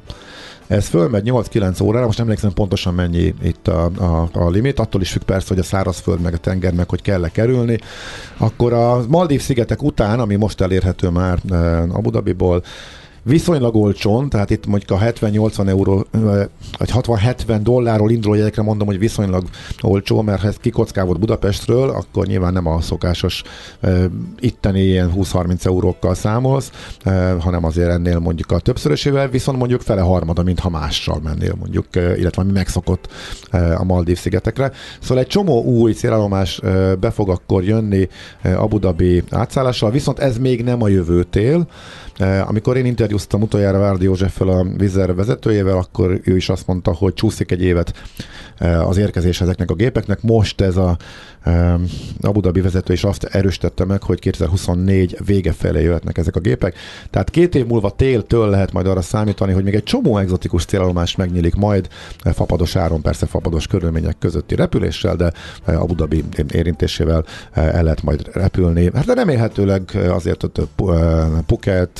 [0.72, 5.10] ez fölmegy 8-9 órára, most emlékszem pontosan mennyi itt a, a, a limit, attól is
[5.10, 7.78] függ persze, hogy a szárazföld meg a tenger meg hogy kell kerülni.
[8.36, 11.38] Akkor a Maldív szigetek után, ami most elérhető már
[11.92, 12.62] Abu Dhabiból,
[13.22, 16.06] viszonylag olcsón, tehát itt mondjuk a 70-80 euró,
[16.78, 19.44] vagy 60-70 dollárról induló jegyekre mondom, hogy viszonylag
[19.80, 23.42] olcsó, mert ha ez kikockávod Budapestről, akkor nyilván nem a szokásos
[24.40, 26.70] itteni ilyen 20-30 eurókkal számolsz,
[27.38, 31.86] hanem azért ennél mondjuk a többszörösével, viszont mondjuk fele harmada, mint ha mással mennél mondjuk,
[31.94, 33.08] illetve ami megszokott
[33.76, 34.72] a Maldív szigetekre.
[35.00, 38.08] Szóval egy csomó új célállomás uh, be fog akkor jönni
[38.44, 42.01] uh, Abu Dhabi átszállással, viszont ez még nem a jövő tél, Eh,
[42.46, 47.14] amikor én interjúztam utoljára Várdi Józseffel a Vizer vezetőjével, akkor ő is azt mondta, hogy
[47.14, 47.92] csúszik egy évet
[48.58, 50.22] eh, az érkezés ezeknek a gépeknek.
[50.22, 50.96] Most ez a
[52.20, 56.74] Abu Dhabi vezető is azt erősítette meg, hogy 2024 vége felé jöhetnek ezek a gépek.
[57.10, 61.16] Tehát két év múlva téltől lehet majd arra számítani, hogy még egy csomó egzotikus célállomás
[61.16, 61.88] megnyílik majd
[62.22, 65.32] eh, fapados áron, persze fapados körülmények közötti repüléssel, de
[65.64, 68.90] Abu Dhabi érintésével el lehet majd repülni.
[68.94, 70.60] Hát de remélhetőleg azért ott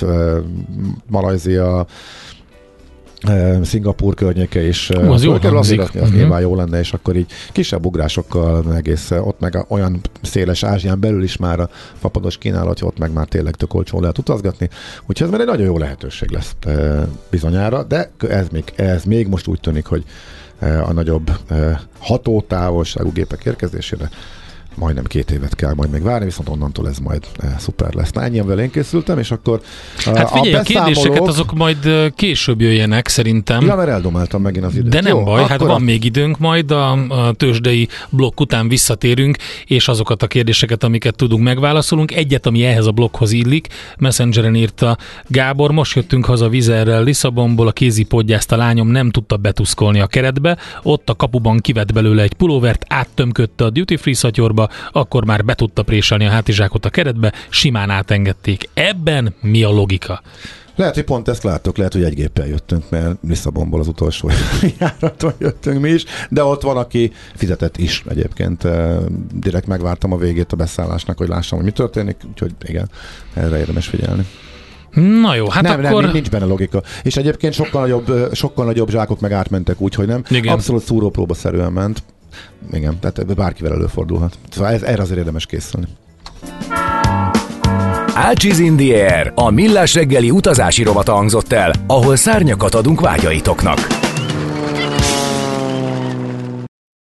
[0.02, 0.44] Phuket,
[1.08, 1.86] Malajzia,
[3.62, 6.14] Szingapúr környéke is Hú, az jó azért az, az uh-huh.
[6.14, 11.22] nyilván jó lenne, és akkor így kisebb ugrásokkal egész, ott meg olyan széles Ázsián belül
[11.22, 14.68] is már a fapados kínálat, hogy ott meg már tényleg tök olcsón lehet utazgatni,
[15.06, 16.56] úgyhogy ez már egy nagyon jó lehetőség lesz
[17.30, 20.04] bizonyára, de ez még, ez még most úgy tűnik, hogy
[20.84, 21.30] a nagyobb
[21.98, 24.10] hatótávolságú gépek érkezésére
[24.74, 28.10] majdnem két évet kell majd még várni, viszont onnantól ez majd e, szuper lesz.
[28.10, 29.60] Na ennyi, amivel én készültem, és akkor
[30.04, 33.64] Hát figyelj, a, a kérdéseket azok majd eh, később jöjjenek szerintem.
[33.66, 34.88] Ja, mert eldomáltam megint az időt.
[34.88, 35.78] De nem Jó, baj, hát van a...
[35.78, 41.42] még időnk, majd a, a tőzsdei blokk után visszatérünk, és azokat a kérdéseket, amiket tudunk,
[41.42, 42.14] megválaszolunk.
[42.14, 47.72] Egyet, ami ehhez a blokkhoz illik, Messengeren írta Gábor, most jöttünk haza vizerrel Lisszabonból, a
[47.72, 52.84] kézipodgyászt a lányom nem tudta betuszkolni a keretbe, ott a kapuban kivett belőle egy pulóvert,
[52.88, 57.32] áttömködte a duty free szatyorba, sorba, akkor már be tudta préselni a hátizsákot a keretbe,
[57.48, 58.68] simán átengedték.
[58.74, 60.22] Ebben mi a logika?
[60.76, 64.30] Lehet, hogy pont ezt láttuk, lehet, hogy egy géppel jöttünk, mert Lisszabonból az utolsó
[64.78, 68.68] járaton jöttünk mi is, de ott van, aki fizetett is egyébként.
[69.34, 72.90] Direkt megvártam a végét a beszállásnak, hogy lássam, hogy mi történik, úgyhogy igen,
[73.34, 74.26] erre érdemes figyelni.
[75.20, 76.02] Na jó, hát nem, akkor...
[76.02, 76.82] Nem, nincs benne logika.
[77.02, 80.22] És egyébként sokkal nagyobb, sokkal nagyobb zsákok meg átmentek úgy, hogy nem.
[80.28, 80.52] Igen.
[80.52, 82.02] Abszolút szúrópróba szerűen ment.
[82.72, 84.38] Igen, tehát bárkivel előfordulhat.
[84.50, 85.86] Szóval ez, erre azért érdemes készülni.
[88.14, 93.86] Ácsiz in the Air, a millás reggeli utazási rovata hangzott el, ahol szárnyakat adunk vágyaitoknak.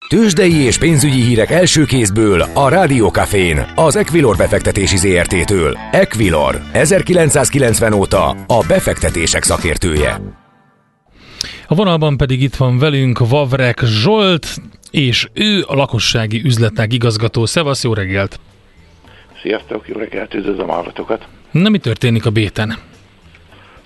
[0.08, 5.78] Tőzsdei és pénzügyi hírek első kézből a Rádiókafén, az Equilor befektetési ZRT-től.
[5.92, 10.22] Equilor, 1990 óta a befektetések szakértője.
[11.68, 14.56] A vonalban pedig itt van velünk Vavrek Zsolt,
[14.96, 17.46] és ő a lakossági üzletág igazgató.
[17.46, 18.40] Szevasz, jó reggelt!
[19.42, 21.28] Sziasztok, jó reggelt, üdvözlöm a hallgatókat!
[21.52, 22.76] Na, mi történik a béten?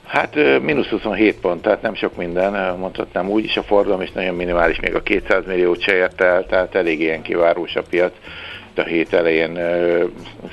[0.05, 4.35] Hát mínusz 27 pont, tehát nem sok minden, mondhatnám úgy is, a forgalom is nagyon
[4.35, 8.13] minimális, még a 200 milliót se el, tehát elég ilyen kivárós a piac
[8.79, 9.59] a hét elején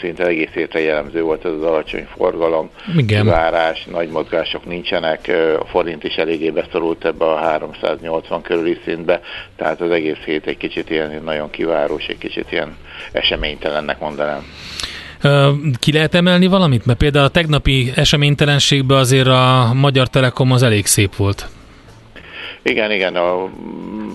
[0.01, 3.27] szinte egész hétre jellemző volt ez az alacsony forgalom, Igen.
[3.27, 9.21] várás, nagy mozgások nincsenek, a forint is eléggé beszorult ebbe a 380 körüli szintbe,
[9.57, 12.77] tehát az egész hét egy kicsit ilyen nagyon kivárós, egy kicsit ilyen
[13.13, 14.45] eseménytelennek mondanám.
[15.79, 16.87] Ki lehet emelni valamit?
[16.87, 21.49] Mert például a tegnapi eseménytelenségben azért a Magyar Telekom az elég szép volt.
[22.63, 23.17] Igen, igen.
[23.17, 23.49] A,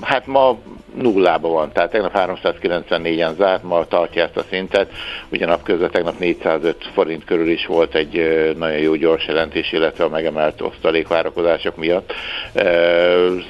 [0.02, 0.60] hát ma
[0.94, 4.92] nullába van, tehát tegnap 394-en zárt, ma tartja ezt a szintet,
[5.30, 8.14] ugyanap közben tegnap 405 forint körül is volt egy
[8.58, 12.14] nagyon jó gyors jelentés, illetve a megemelt osztalékvárakozások miatt.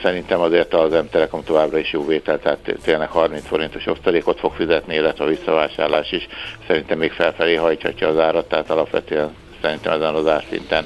[0.01, 4.95] Szerintem azért az M-Telekom továbbra is jó vétel, tehát tényleg 30 forintos osztalékot fog fizetni,
[4.95, 6.27] illetve a visszavásárlás is
[6.67, 10.85] szerintem még felfelé hajthatja az árat, tehát alapvetően szerintem ezen az árszinten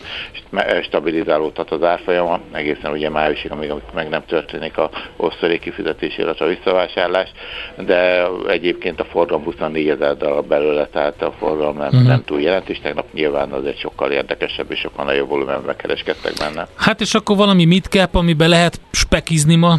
[0.83, 6.47] stabilizálódhat az árfolyama, egészen ugye májusig, amíg meg nem történik a osztalék kifizetés, illetve a
[6.47, 7.29] visszavásárlás,
[7.77, 12.07] de egyébként a forgalom 24 ezer darab belőle, tehát a forgalom nem, uh-huh.
[12.07, 16.67] nem túl jelentős, tegnap nyilván az egy sokkal érdekesebb és sokkal nagyobb volumenben kereskedtek benne.
[16.75, 19.75] Hát és akkor valami mit cap, amiben lehet spekizni ma?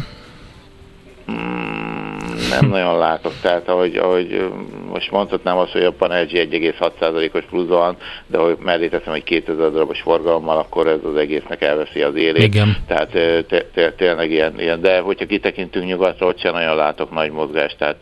[1.27, 2.17] Hmm,
[2.49, 4.49] nem nagyon látok, tehát ahogy, ahogy
[4.91, 9.71] most mondhatnám azt, hogy a Panergy 1,6%-os plusz van, de hogy mellé teszem, hogy 2000
[9.71, 12.43] darabos forgalommal, akkor ez az egésznek elveszi az élét.
[12.43, 12.77] Igen.
[12.87, 13.09] Tehát
[13.47, 17.77] te, te, tényleg ilyen, ilyen, de hogyha kitekintünk nyugatra, ott sem nagyon látok nagy mozgást,
[17.77, 17.95] tehát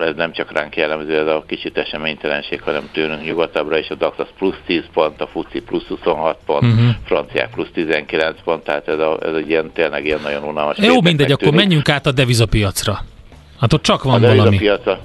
[0.00, 4.18] ez nem csak ránk jellemző, ez a kicsit eseménytelenség, hanem tőlünk nyugatabbra, és a DAX
[4.18, 6.88] az plusz 10 pont, a FUCI plusz 26 pont, uh-huh.
[7.04, 10.76] franciák plusz 19 pont, tehát ez, a, ez egy ilyen, tényleg ilyen nagyon unalmas.
[10.78, 13.04] Jó, mindegy, akkor menjünk át a devizapiacra.
[13.58, 14.56] Hát ott csak van a valami.
[14.56, 15.00] Piaca,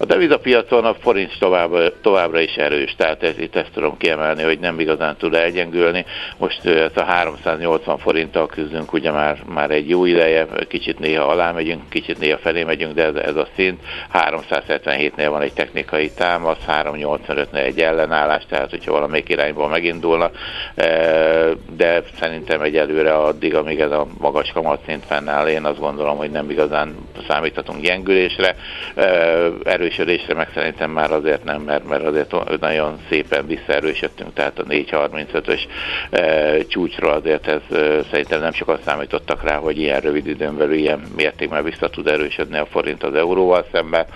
[0.00, 4.58] a devizapiacon a forint tovább, továbbra is erős, tehát ez, itt ezt tudom kiemelni, hogy
[4.58, 6.04] nem igazán tud elgyengülni.
[6.38, 11.52] Most ez a 380 forinttal küzdünk ugye már, már egy jó ideje, kicsit néha alá
[11.52, 13.80] megyünk, kicsit néha felé megyünk, de ez, ez a szint.
[14.12, 20.30] 377-nél van egy technikai támasz, 385-nél egy ellenállás, tehát hogyha valamelyik irányból megindulna,
[21.76, 26.50] de szerintem egyelőre addig, amíg ez a magas kamatszint fennáll, én azt gondolom, hogy nem
[26.50, 26.94] igazán
[27.28, 28.56] számíthatunk gyengülésre.
[29.64, 34.64] Erős erősödésre meg szerintem már azért nem, mert, mert azért nagyon szépen visszaerősödtünk, tehát a
[34.64, 35.60] 4.35-ös
[36.10, 40.74] e, csúcsról azért ez e, szerintem nem sokan számítottak rá, hogy ilyen rövid időn belül
[40.74, 44.06] ilyen mértékben vissza tud erősödni a forint az euróval szemben.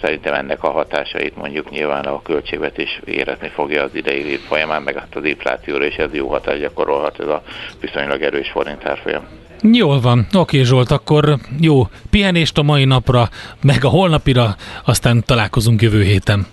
[0.00, 5.16] Szerintem ennek a hatásait mondjuk nyilván a költségvetés érezni fogja az idei folyamán, meg hát
[5.16, 7.42] az inflációra, és ez jó hatást gyakorolhat ez a
[7.80, 9.47] viszonylag erős forint árfolyam.
[9.62, 13.28] Jól van, oké Zsolt, akkor jó pihenést a mai napra,
[13.62, 16.46] meg a holnapira, aztán találkozunk jövő héten.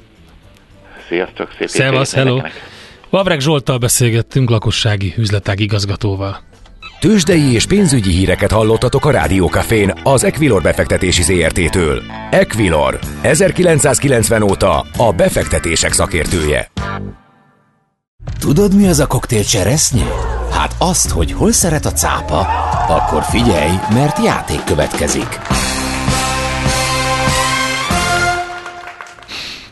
[1.07, 2.41] Sziasztok, szép Szevasz, hello.
[3.09, 6.39] Vavreg Zsolttal beszélgettünk lakossági üzletág igazgatóval.
[6.99, 12.03] Tőzsdei és pénzügyi híreket hallottatok a Rádiókafén az Equilor befektetési ZRT-től.
[12.29, 16.71] Equilor, 1990 óta a befektetések szakértője.
[18.39, 20.05] Tudod, mi az a koktél cseresznye?
[20.55, 22.39] Hát azt, hogy hol szeret a cápa,
[22.87, 25.39] akkor figyelj, mert játék következik.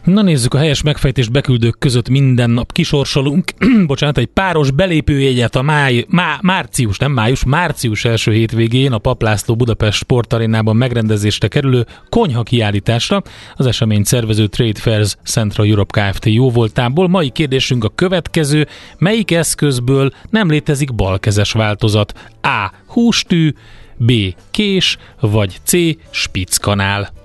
[0.03, 3.51] Na nézzük, a helyes megfejtés beküldők között minden nap kisorsolunk,
[3.87, 9.55] bocsánat, egy páros belépőjegyet a máj, má, március, nem május, március első hétvégén a Paplászló
[9.55, 13.21] Budapest sportarénában megrendezésre kerülő konyha kiállításra
[13.55, 16.25] az esemény szervező Trade Fairs Central Europe Kft.
[16.25, 17.07] jó voltából.
[17.07, 22.13] Mai kérdésünk a következő, melyik eszközből nem létezik balkezes változat?
[22.41, 22.71] A.
[22.85, 23.53] Hústű,
[23.97, 24.11] B.
[24.51, 25.73] Kés, vagy C.
[26.09, 27.22] Spitzkanál.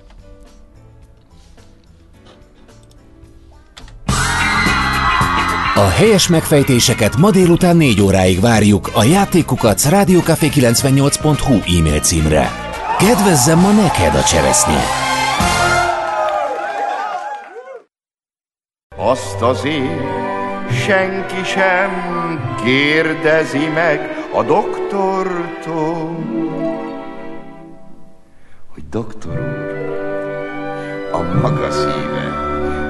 [5.78, 12.50] A helyes megfejtéseket ma délután 4 óráig várjuk a játékukat rádiókafé98.hu e-mail címre.
[12.98, 14.82] Kedvezzem ma neked a cseresznye!
[18.96, 20.00] Azt azért
[20.86, 21.90] senki sem
[22.64, 24.00] kérdezi meg
[24.34, 26.16] a doktortól,
[28.74, 29.76] hogy doktor úr,
[31.12, 32.36] a maga szíve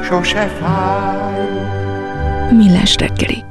[0.02, 1.77] sose fáj.
[2.56, 3.44] Millás reggeli.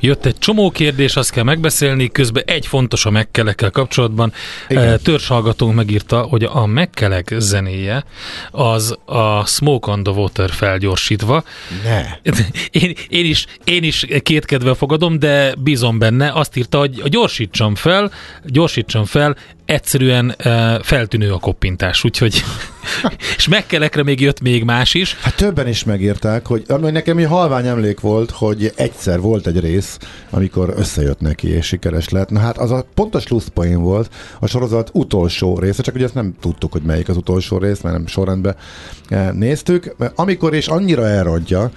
[0.00, 4.32] Jött egy csomó kérdés, azt kell megbeszélni, közben egy fontos a megkelekkel kapcsolatban.
[4.68, 5.00] Igen.
[5.02, 8.04] Törzshallgatónk megírta, hogy a megkelek zenéje
[8.50, 11.44] az a Smoke on the Water felgyorsítva.
[11.84, 12.32] Ne.
[12.70, 16.32] Én, én, is, én is kétkedve fogadom, de bízom benne.
[16.32, 18.10] Azt írta, hogy gyorsítsam fel,
[18.44, 22.42] gyorsítsam fel, egyszerűen uh, feltűnő a koppintás, úgyhogy
[23.36, 25.16] és megkelekre még jött még más is.
[25.20, 29.98] Hát többen is megírták, hogy nekem egy halvány emlék volt, hogy egyszer volt egy rész,
[30.30, 32.30] amikor összejött neki és sikeres lett.
[32.30, 36.34] Na hát az a pontos luszpoén volt a sorozat utolsó része, csak ugye ezt nem
[36.40, 38.56] tudtuk, hogy melyik az utolsó rész, mert nem sorrendben
[39.32, 39.94] néztük.
[40.14, 41.70] Amikor is annyira elrodja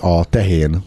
[0.00, 0.82] a tehén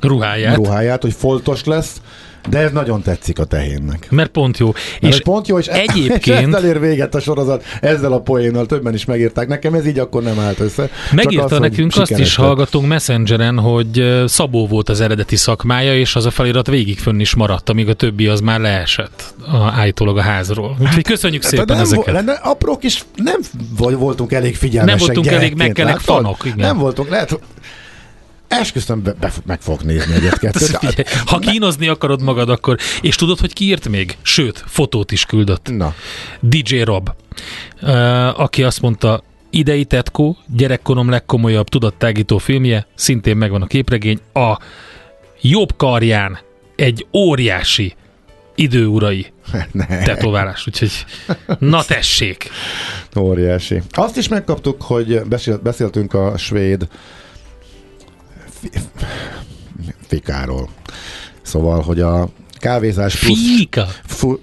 [0.00, 0.56] ruháját.
[0.56, 2.00] ruháját, hogy foltos lesz,
[2.48, 4.06] de ez nagyon tetszik a tehénnek.
[4.10, 4.72] Mert pont jó.
[5.00, 6.38] Mert és pont jó, és egyébként...
[6.54, 9.48] ezzel ér véget a sorozat, ezzel a poénnal többen is megírták.
[9.48, 10.90] Nekem ez így akkor nem állt össze.
[11.12, 16.26] Megírta az, nekünk azt is hallgatunk Messengeren, hogy Szabó volt az eredeti szakmája, és az
[16.26, 20.22] a felirat végig fönn is maradt, amíg a többi az már leesett a, állítólag a
[20.22, 20.76] házról.
[20.80, 22.24] Úgyhogy köszönjük hát, szépen nem, ezeket.
[22.24, 23.40] Nem, aprók is nem
[23.76, 24.98] voltunk elég figyelmesek.
[24.98, 26.44] Nem voltunk elég megkelek fanok.
[26.44, 26.58] Igen.
[26.58, 27.38] Nem voltunk, lehet,
[28.48, 31.08] Esküszöm, be, be, meg fogok nézni egyet-kettőt.
[31.30, 32.76] ha kínozni akarod magad, akkor...
[33.00, 34.16] És tudod, hogy ki írt még?
[34.22, 35.68] Sőt, fotót is küldött.
[35.76, 35.94] Na.
[36.40, 37.10] DJ Rob,
[37.82, 44.58] uh, aki azt mondta, idei tetkó, gyerekkorom legkomolyabb tudattágító filmje, szintén megvan a képregény, a
[45.40, 46.38] jobb karján
[46.76, 47.94] egy óriási
[48.54, 49.26] időurai
[49.72, 49.86] ne.
[49.86, 50.90] tetoválás, úgyhogy
[51.58, 52.50] na tessék.
[53.18, 53.82] Óriási.
[53.90, 56.88] Azt is megkaptuk, hogy beszélt, beszéltünk a svéd
[60.06, 60.68] fikáról.
[61.42, 63.86] Szóval, hogy a kávézás plusz, Fika.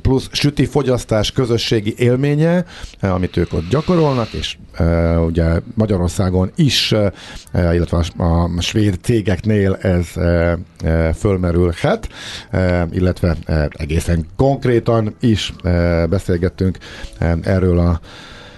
[0.02, 2.66] plusz süti fogyasztás közösségi élménye,
[3.00, 7.14] eh, amit ők ott gyakorolnak, és e, ugye Magyarországon is, e,
[7.54, 12.10] illetve a, a svéd cégeknél ez e, e, fölmerülhet,
[12.52, 16.78] e, illetve e, egészen konkrétan is e, beszélgettünk
[17.18, 18.00] e, erről a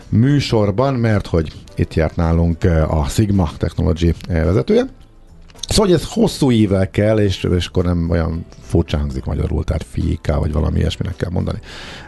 [0.09, 4.85] műsorban, mert hogy itt járt nálunk a Sigma Technology vezetője.
[5.67, 9.85] Szóval hogy ez hosszú ível kell, és, és akkor nem olyan furcsa hangzik magyarul, tehát
[9.89, 11.59] fiéká, vagy valami ilyesminek kell mondani.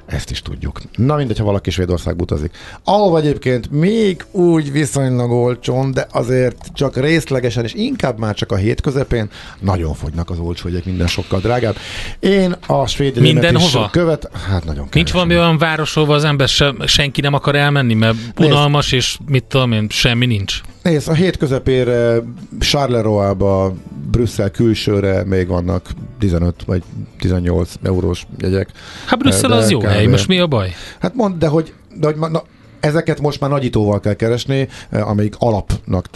[0.10, 0.82] Ezt is tudjuk.
[0.96, 2.58] Na mindegy, ha valaki Svédországba utazik.
[2.84, 8.56] Ahol egyébként még úgy viszonylag olcsón, de azért csak részlegesen, és inkább már csak a
[8.56, 11.76] hét közepén, nagyon fogynak az olcsó jegyek, minden sokkal drágább.
[12.20, 13.84] Én a svéd Mindenhova?
[13.86, 15.14] is követ, hát nagyon Nincs keresem.
[15.14, 19.44] valami olyan város, ahova az ember se, senki nem akar elmenni, mert unalmas, és mit
[19.44, 20.62] tudom én, semmi nincs.
[20.84, 22.18] Nézd, a hét közepére
[22.60, 23.74] Charleroi-ba,
[24.12, 26.84] Brüsszel külsőre még vannak 15 vagy
[27.20, 28.70] 18 eurós jegyek.
[29.06, 29.86] Hát Brüsszel az jó kb.
[29.86, 30.74] hely, most mi a baj?
[31.00, 32.44] Hát mondd, de hogy, de hogy ma- na,
[32.80, 36.08] ezeket most már nagyítóval kell keresni, eh, amelyik alapnak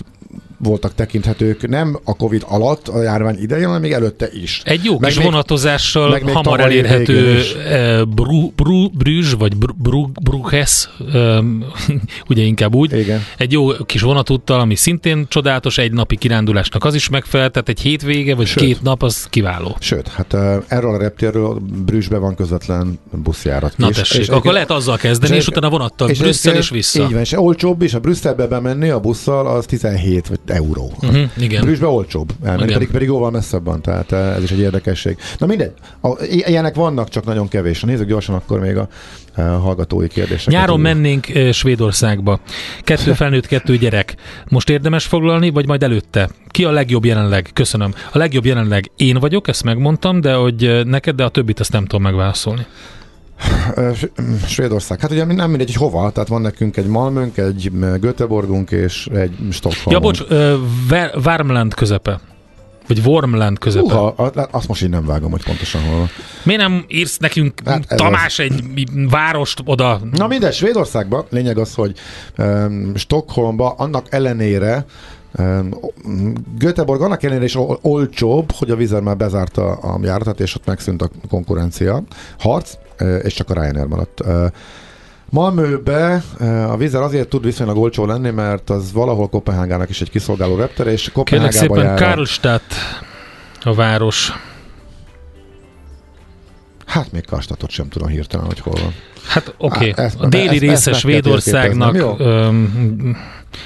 [0.64, 4.62] voltak tekinthetők, nem a Covid alatt, a járvány idején, hanem még előtte is.
[4.66, 7.42] Egy jó Meg kis még- vonatozással meg még hamar elérhető
[8.94, 9.54] Brüzs, vagy
[10.22, 11.66] Bruges, um,
[12.30, 12.98] ugye inkább úgy.
[13.00, 13.22] Igen.
[13.38, 17.80] Egy jó kis vonatúttal, ami szintén csodálatos, egy napi kirándulásnak az is megfelel, tehát egy
[17.80, 18.64] hétvége, vagy Sőt.
[18.64, 19.78] két nap, az kiváló.
[19.80, 20.34] Sőt, hát
[20.68, 23.78] erről a reptérről Brüsszbe van közvetlen buszjárat.
[23.78, 23.96] Na is.
[23.96, 27.04] tessék, És akkor lehet azzal kezdeni, és, és- utána vonattal és Brüsszel és vissza.
[27.04, 30.92] Így van, és olcsóbb is, a Brüsszelbe bemenni a busszal az 17 vagy euró.
[31.02, 31.62] Uh-huh, igen.
[31.62, 32.74] Brüsszbe olcsóbb, elmenni, Igen.
[32.74, 35.18] pedig, pedig jóval messzebb van, tehát eh, ez is egy érdekesség.
[35.38, 37.82] Na mindegy, a, ilyenek vannak, csak nagyon kevés.
[37.82, 38.88] Nézzük gyorsan akkor még a,
[39.36, 40.54] a hallgatói kérdéseket.
[40.54, 40.82] Nyáron Úgy.
[40.82, 42.40] mennénk ö, Svédországba.
[42.82, 44.16] Kettő felnőtt, kettő gyerek.
[44.50, 46.30] Most érdemes foglalni, vagy majd előtte?
[46.48, 47.50] Ki a legjobb jelenleg?
[47.54, 47.94] Köszönöm.
[48.12, 51.86] A legjobb jelenleg én vagyok, ezt megmondtam, de hogy neked, de a többit azt nem
[51.86, 52.66] tudom megválaszolni.
[53.82, 55.00] Mm, Svédország.
[55.00, 56.12] Hát ugye nem mindegy, hogy hova.
[56.12, 59.96] Tehát van nekünk egy Malmünk, egy mm, Göteborgunk és egy Stockholm.
[59.96, 60.24] Ja, bocs,
[61.24, 62.20] Värmland közepe.
[62.88, 63.86] Vagy Wormland közepe.
[63.86, 66.10] Uha, a- azt most így nem vágom, hogy pontosan hol van.
[66.44, 68.64] Miért nem írsz nekünk, Hát Tamás, egy
[69.10, 70.00] várost oda?
[70.12, 71.98] Na mindegy, Svédországban lényeg az, hogy
[72.38, 74.86] um, Stockholmba annak ellenére
[76.58, 80.66] Göteborg annak ellenére is ol- olcsóbb, hogy a Vizer már bezárta a járatot, és ott
[80.66, 82.04] megszűnt a konkurencia.
[82.40, 82.74] Harc,
[83.24, 84.22] és csak a Ryanair maradt.
[85.30, 86.24] Malmöbe
[86.70, 90.92] a Vizer azért tud viszonylag olcsó lenni, mert az valahol Kopenhágának is egy kiszolgáló reptere,
[90.92, 92.02] és Kérlek Kopenhágába szépen, jár.
[92.02, 92.74] a- Karlstadt
[93.64, 94.32] a város.
[96.86, 98.94] Hát még Karstatot sem tudom hirtelen, hogy hol van.
[99.28, 100.04] Hát oké, okay.
[100.04, 101.96] Á, ezt- a déli ezt- része ezt Svédországnak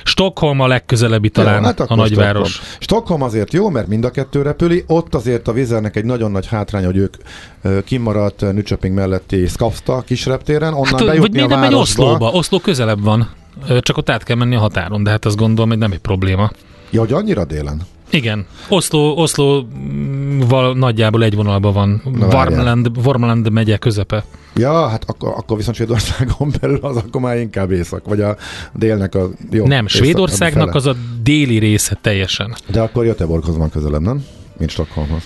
[0.04, 2.50] Stockholm a legközelebbi talán Jó, hát a nagyváros.
[2.50, 2.78] Stockholm.
[2.80, 4.84] Stockholm azért jó, mert mind a kettő repüli.
[4.88, 7.16] Ott azért a Vizernek egy nagyon nagy hátrány, hogy ők
[7.86, 11.74] kimaradt Nücsöping melletti Skavsta kis reptéren, onnan Hát, vagy bejutni miért a nem megy.
[11.74, 12.30] Oszlóba?
[12.32, 13.30] Oszló közelebb van.
[13.80, 16.52] Csak ott át kell menni a határon, de hát azt gondolom, hogy nem egy probléma.
[16.90, 17.82] Ja, hogy annyira délen?
[18.10, 18.46] Igen.
[18.70, 22.02] Oszló, Oszlóval nagyjából egy vonalban van.
[22.30, 24.26] Varmland, Varmland megye közepe.
[24.58, 28.38] Ja, hát akkor, akkor viszont Svédországon belül az akkor már inkább észak, vagy a
[28.74, 29.68] délnek a jó.
[29.68, 32.56] nem, Svédországnak az a déli része teljesen.
[32.68, 34.26] De akkor Göteborghoz van közelebb, nem?
[34.58, 35.24] Mint Stockholmhoz.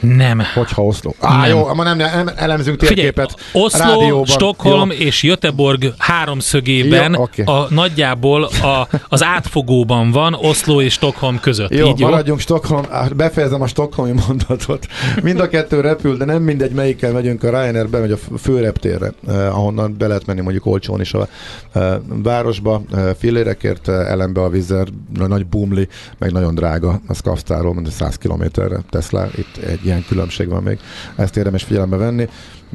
[0.00, 0.42] Nem.
[0.54, 1.14] Hogyha Oszló.
[1.20, 1.48] Á, Nem.
[1.48, 3.34] jó, ma nem, nem elemzünk Figyelj, térképet.
[3.52, 4.26] Oszló, rádióban.
[4.26, 4.96] Stockholm Jó.
[4.96, 7.42] és Göteborg háromszögében Jó, oké.
[7.42, 11.70] a, nagyjából a, az átfogóban van Oszló és Stockholm között.
[11.70, 12.08] Jó, Így jó?
[12.08, 14.86] maradjunk Stockholm, á, befejezem a Stockholmi mondatot.
[15.22, 19.56] Mind a kettő repül, de nem mindegy, melyikkel megyünk a Ryanair, bemegy a főreptérre, eh,
[19.56, 21.28] ahonnan be lehet menni mondjuk olcsón is a
[21.72, 24.86] eh, városba, eh, fillérekért, eh, ellenbe a vizer,
[25.26, 30.48] nagy bumli, meg nagyon drága a Skavstáról, mint 100 kilométerre Tesla, itt egy ilyen különbség
[30.48, 30.78] van még,
[31.16, 32.28] ezt érdemes figyelembe venni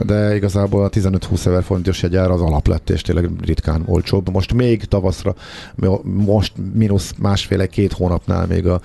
[0.04, 4.32] de igazából a 15-20 ezer forintos jegyár az alap lett, és tényleg ritkán olcsóbb.
[4.32, 5.36] Most még tavaszra,
[6.04, 8.82] most mínusz másféle-két hónapnál még a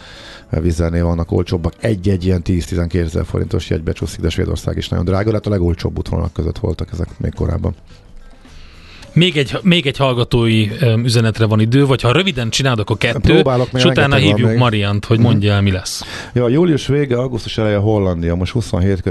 [0.51, 1.75] vizernél vannak olcsóbbak.
[1.81, 5.47] Egy-egy ilyen 10-12 ezer forintos jegy becsúszik, de Svédország is nagyon drága lett.
[5.47, 7.75] A legolcsóbb útvonalak között voltak ezek még korábban.
[9.12, 10.68] Még egy, még egy hallgatói
[11.03, 14.59] üzenetre van idő, vagy ha röviden csinálod, akkor kettő, Próbálok, és utána hívjuk még.
[14.59, 16.03] Mariant, hogy mondja el, mi lesz.
[16.32, 19.11] Ja, július vége, augusztus eleje Hollandia, most 27 kö...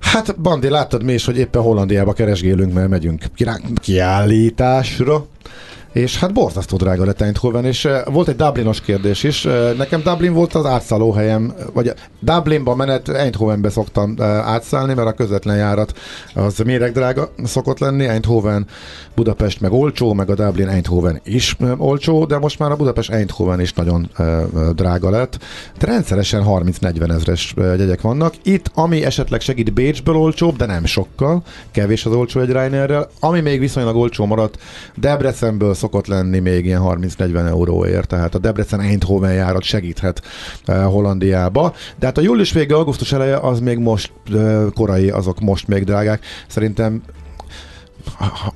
[0.00, 3.24] Hát, Bandi, láttad mi is, hogy éppen Hollandiába keresgélünk, mert megyünk
[3.74, 5.26] kiállításra.
[5.92, 9.44] És hát borzasztó drága lett Eindhoven, és uh, volt egy Dublinos kérdés is.
[9.44, 15.12] Uh, nekem Dublin volt az átszállóhelyem, vagy Dublinba menet Eindhovenbe szoktam uh, átszállni, mert a
[15.12, 15.98] közvetlen járat
[16.34, 18.06] az méregdrága szokott lenni.
[18.06, 18.66] Eindhoven,
[19.14, 23.60] Budapest meg olcsó, meg a Dublin Eindhoven is olcsó, de most már a Budapest Eindhoven
[23.60, 24.10] is nagyon
[24.74, 25.38] drága lett.
[25.78, 28.34] De rendszeresen 30-40 ezres jegyek vannak.
[28.42, 33.40] Itt, ami esetleg segít Bécsből olcsóbb, de nem sokkal, kevés az olcsó egy Ryanairrel, ami
[33.40, 34.58] még viszonylag olcsó maradt,
[34.94, 40.22] Debrecenből szokott lenni még ilyen 30-40 euróért, tehát a Debrecen Eindhoven járat segíthet
[40.68, 41.74] uh, Hollandiába.
[41.98, 45.84] De hát a július vége, augusztus eleje az még most uh, korai, azok most még
[45.84, 46.24] drágák.
[46.48, 47.02] Szerintem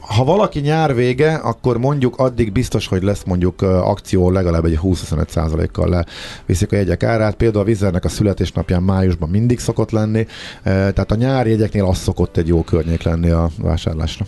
[0.01, 4.79] ha, valaki nyár vége, akkor mondjuk addig biztos, hogy lesz mondjuk uh, akció legalább egy
[4.83, 7.35] 20-25%-kal leviszik a jegyek árát.
[7.35, 10.27] Például a Vizernek a születésnapján májusban mindig szokott lenni,
[10.63, 14.27] tehát a nyári jegyeknél az szokott egy jó környék lenni a vásárlásra.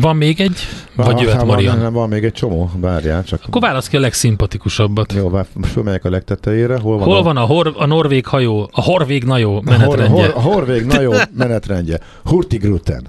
[0.00, 0.58] Van még egy?
[0.94, 1.80] Vagy Ha- jöhet ha Marian?
[1.80, 3.40] Van, van még egy csomó, várjál csak.
[3.46, 5.12] Akkor válasz ki a legszimpatikusabbat.
[5.12, 6.78] Jó, vár, most fölmegyek a legtetejére.
[6.78, 7.22] Hol van Hol a...
[7.22, 10.26] van a, hor, a norvég hajó, a horvég najó A, hor, menetrendje?
[10.26, 11.98] hor, a Horvég nagyon menetrendje.
[12.24, 13.06] Hurtigruten.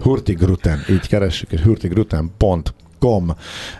[0.00, 0.84] Hurtigruten.
[0.90, 3.34] Így keressük, és hurtigruten.com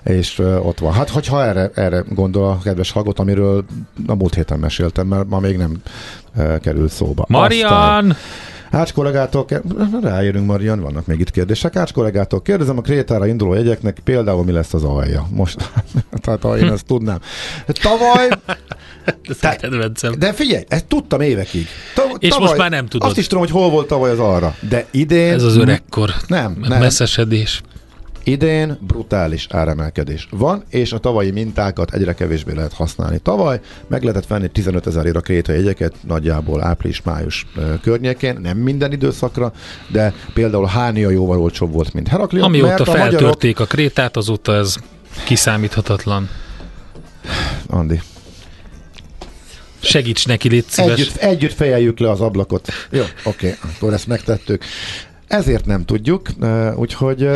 [0.05, 0.93] és uh, ott van.
[0.93, 3.65] Hát, hogyha erre, erre gondol a kedves hallgat, amiről
[4.07, 5.77] a múlt héten meséltem, mert ma még nem
[6.37, 7.23] uh, került szóba.
[7.23, 8.17] Aztán, Marian!
[8.71, 9.47] Ács kollégától,
[10.03, 11.77] ráérünk Marian, vannak még itt kérdések.
[11.77, 15.27] Ács kollégától kérdezem a Krétára induló jegyeknek, például mi lesz az alja?
[15.31, 15.71] Most,
[16.23, 17.19] tehát ha én ezt tudnám.
[17.67, 18.29] Tavaly
[19.61, 20.15] kedvencem.
[20.19, 21.67] de figyelj, ezt tudtam évekig.
[21.95, 23.09] Ta- És most már nem tudod.
[23.09, 24.55] Azt is tudom, hogy hol volt tavaly az arra.
[24.69, 25.33] De idén...
[25.33, 26.15] Ez az öregkor.
[26.27, 26.79] Nem, nem.
[26.81, 27.63] Messzesedés.
[28.29, 33.19] Idén brutális áremelkedés van, és a tavalyi mintákat egyre kevésbé lehet használni.
[33.19, 37.47] Tavaly meg lehetett venni 15 ezerért a kréta jegyeket, nagyjából április-május
[37.83, 39.53] környékén, nem minden időszakra,
[39.93, 42.45] de például Hánia jóval olcsóbb volt, mint Heraklion.
[42.45, 42.97] Amióta a magyarok...
[42.97, 44.77] feltörték a krétát, azóta ez
[45.25, 46.29] kiszámíthatatlan.
[47.67, 48.01] Andi,
[49.81, 50.99] Segíts neki, légy szíves.
[50.99, 52.69] Együtt, együtt fejeljük le az ablakot.
[52.91, 54.65] Jó, oké, akkor ezt megtettük.
[55.27, 56.29] Ezért nem tudjuk,
[56.77, 57.29] úgyhogy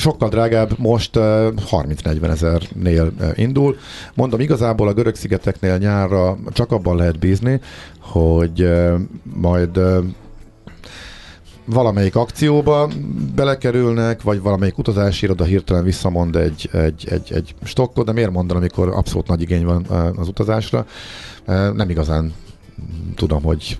[0.00, 3.76] sokkal drágább, most eh, 30-40 ezernél indul.
[4.14, 7.60] Mondom, igazából a görög szigeteknél nyárra csak abban lehet bízni,
[8.00, 8.68] hogy
[9.22, 9.80] majd
[11.64, 12.88] valamelyik akcióba
[13.34, 18.62] belekerülnek, vagy valamelyik utazási iroda hirtelen visszamond egy, egy, egy, egy stokkot, de miért mondanom,
[18.62, 19.84] amikor abszolút nagy igény van
[20.16, 20.86] az utazásra.
[21.74, 22.32] Nem igazán
[23.14, 23.78] tudom, hogy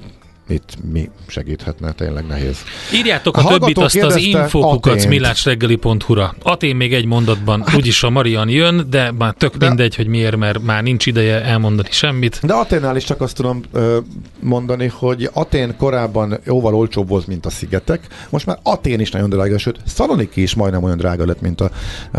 [0.49, 2.59] itt mi segíthetne, tényleg nehéz.
[2.95, 5.09] Írjátok A a, többit azt az infokukat Atént.
[5.09, 6.35] milácsreggeli.hu-ra.
[6.43, 10.07] Atén még egy mondatban, úgyis a Marian jön, de már tök Hát- De- mindegy, hogy
[10.07, 12.41] miért, mert már nincs ideje elmondani semmit.
[12.43, 13.99] De Aténnál is csak azt tudom ö,
[14.41, 18.07] mondani, hogy Atén korábban jóval olcsóbb volt, mint a szigetek.
[18.31, 21.71] Most már Atén is nagyon drága, sőt Szaloniki is majdnem olyan drága lett, mint a,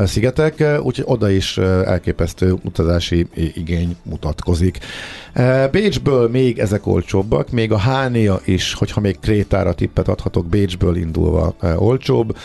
[0.05, 4.77] szigetek, úgyhogy oda is elképesztő utazási igény mutatkozik.
[5.71, 7.77] Bécsből még ezek olcsóbbak, még a
[8.19, 12.37] Hánia is, hogyha még Krétára tippet adhatok, Bécsből indulva ö, olcsóbb.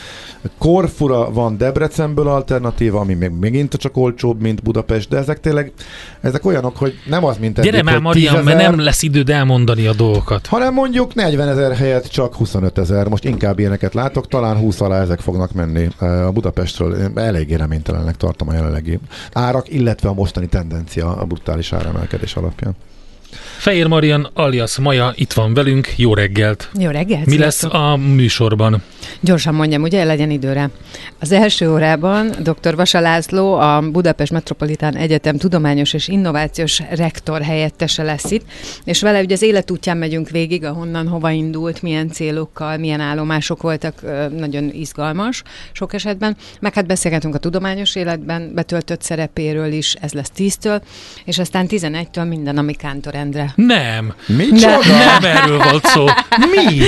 [0.59, 5.72] Korfura van Debrecenből alternatíva, ami még megint csak olcsóbb, mint Budapest, de ezek tényleg
[6.20, 9.31] ezek olyanok, hogy nem az, mint eddig, Gyere már, Marian, 10 mert nem lesz időd
[9.31, 10.47] elmondani a dolgokat.
[10.47, 13.09] hanem mondjuk 40 ezer helyett csak 25 ezer.
[13.09, 16.95] Most inkább ilyeneket látok, talán 20 alá ezek fognak menni eh, a Budapestről.
[16.95, 18.99] Én eléggé reménytelennek tartom a jelenlegi
[19.33, 22.75] árak, illetve a mostani tendencia a brutális áremelkedés alapján.
[23.59, 26.70] Fehér Marian alias Maja itt van velünk, jó reggelt.
[26.78, 27.26] Jó reggelt!
[27.26, 28.82] Mi lesz a műsorban?
[29.20, 30.70] Gyorsan mondjam, ugye, legyen időre.
[31.18, 32.76] Az első órában dr.
[32.76, 38.45] Vasa László, a Budapest Metropolitán Egyetem tudományos és innovációs rektor helyettese lesz itt,
[38.85, 44.01] és vele ugye az életútján megyünk végig, ahonnan hova indult, milyen célokkal, milyen állomások voltak,
[44.37, 46.37] nagyon izgalmas sok esetben.
[46.61, 50.80] Meg hát beszélgetünk a tudományos életben betöltött szerepéről is, ez lesz 10-től,
[51.24, 53.53] és aztán 11-től minden, ami Kántor Endre.
[53.55, 54.79] Nem, Micsoda?
[55.20, 56.05] nem erről volt szó.
[56.39, 56.83] Mi?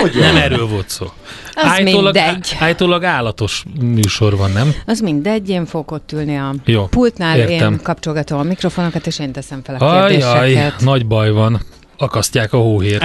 [0.00, 1.06] Hogy Nem erről volt szó.
[1.54, 2.56] Az mindegy.
[2.60, 4.74] állítólag állatos műsor van, nem?
[4.86, 7.72] Az mindegy, én fogok ott ülni a Jó, pultnál, értem.
[7.72, 10.80] én kapcsolgatom a mikrofonokat, és én teszem fel a Ajaj, kérdéseket.
[10.80, 11.60] nagy baj van.
[11.98, 13.04] Akasztják a hóhért.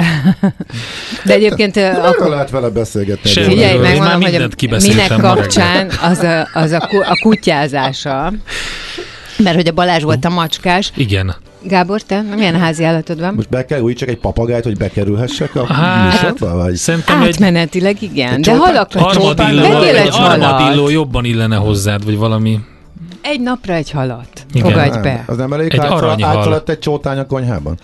[1.25, 3.31] De egyébként ö, Akkor akkor lehet vele beszélgetni.
[3.39, 3.49] óra.
[3.49, 4.47] figyelj, megmondom, hogy a,
[4.81, 8.33] minek kapcsán az a, az a, ku- a kutyázása,
[9.37, 10.91] mert hogy a Balázs volt a macskás.
[10.95, 11.35] Igen.
[11.63, 13.33] Gábor, te milyen házi állatod van?
[13.33, 16.55] Most be kell újítsák egy papagájt, hogy bekerülhessek a Hát, műsorba?
[16.55, 16.75] Vagy?
[16.75, 22.59] Szerintem egy Átmenetileg igen, Egy de halakra armadilló, egy armadilló jobban illene hozzád, vagy valami.
[23.21, 24.45] Egy napra egy halat.
[24.53, 24.69] Igen.
[24.71, 25.23] Fogadj be.
[25.27, 26.37] Az nem elég, Egy átszal- aranyhal.
[26.37, 27.77] átszaladt egy csótány a konyhában?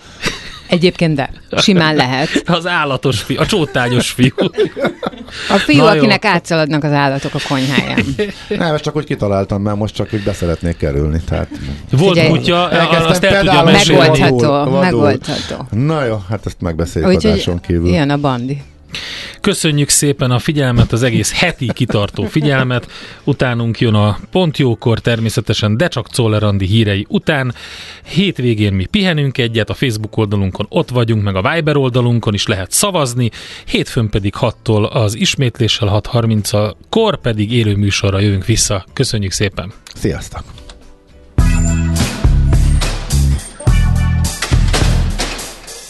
[0.68, 2.28] Egyébként de, simán lehet.
[2.46, 4.34] Az állatos fiú, a csótányos fiú.
[5.48, 5.98] A fiú, Na jó.
[5.98, 8.04] akinek átszaladnak az állatok a konyháján.
[8.48, 11.20] Nem, ezt csak úgy kitaláltam, mert most csak úgy beszeretnék kerülni.
[11.28, 11.48] Tehát
[11.90, 14.00] Volt Figyelj, kutya, elkezdtem azt el tudja mesélni.
[14.08, 15.66] Megoldható, Vadul, megoldható.
[15.70, 17.88] Na jó, hát ezt megbeszéljük Úgyhogy adáson kívül.
[17.88, 18.62] jön a bandi.
[19.40, 22.90] Köszönjük szépen a figyelmet, az egész heti kitartó figyelmet.
[23.24, 27.54] Utánunk jön a Pontjókor természetesen, de csak Czoller Andi hírei után.
[28.04, 32.70] Hétvégén mi pihenünk egyet, a Facebook oldalunkon ott vagyunk, meg a Viber oldalunkon is lehet
[32.70, 33.30] szavazni.
[33.66, 38.84] Hétfőn pedig 6-tól az ismétléssel 6.30 kor pedig élő műsorra jövünk vissza.
[38.92, 39.72] Köszönjük szépen!
[39.94, 40.67] Sziasztok!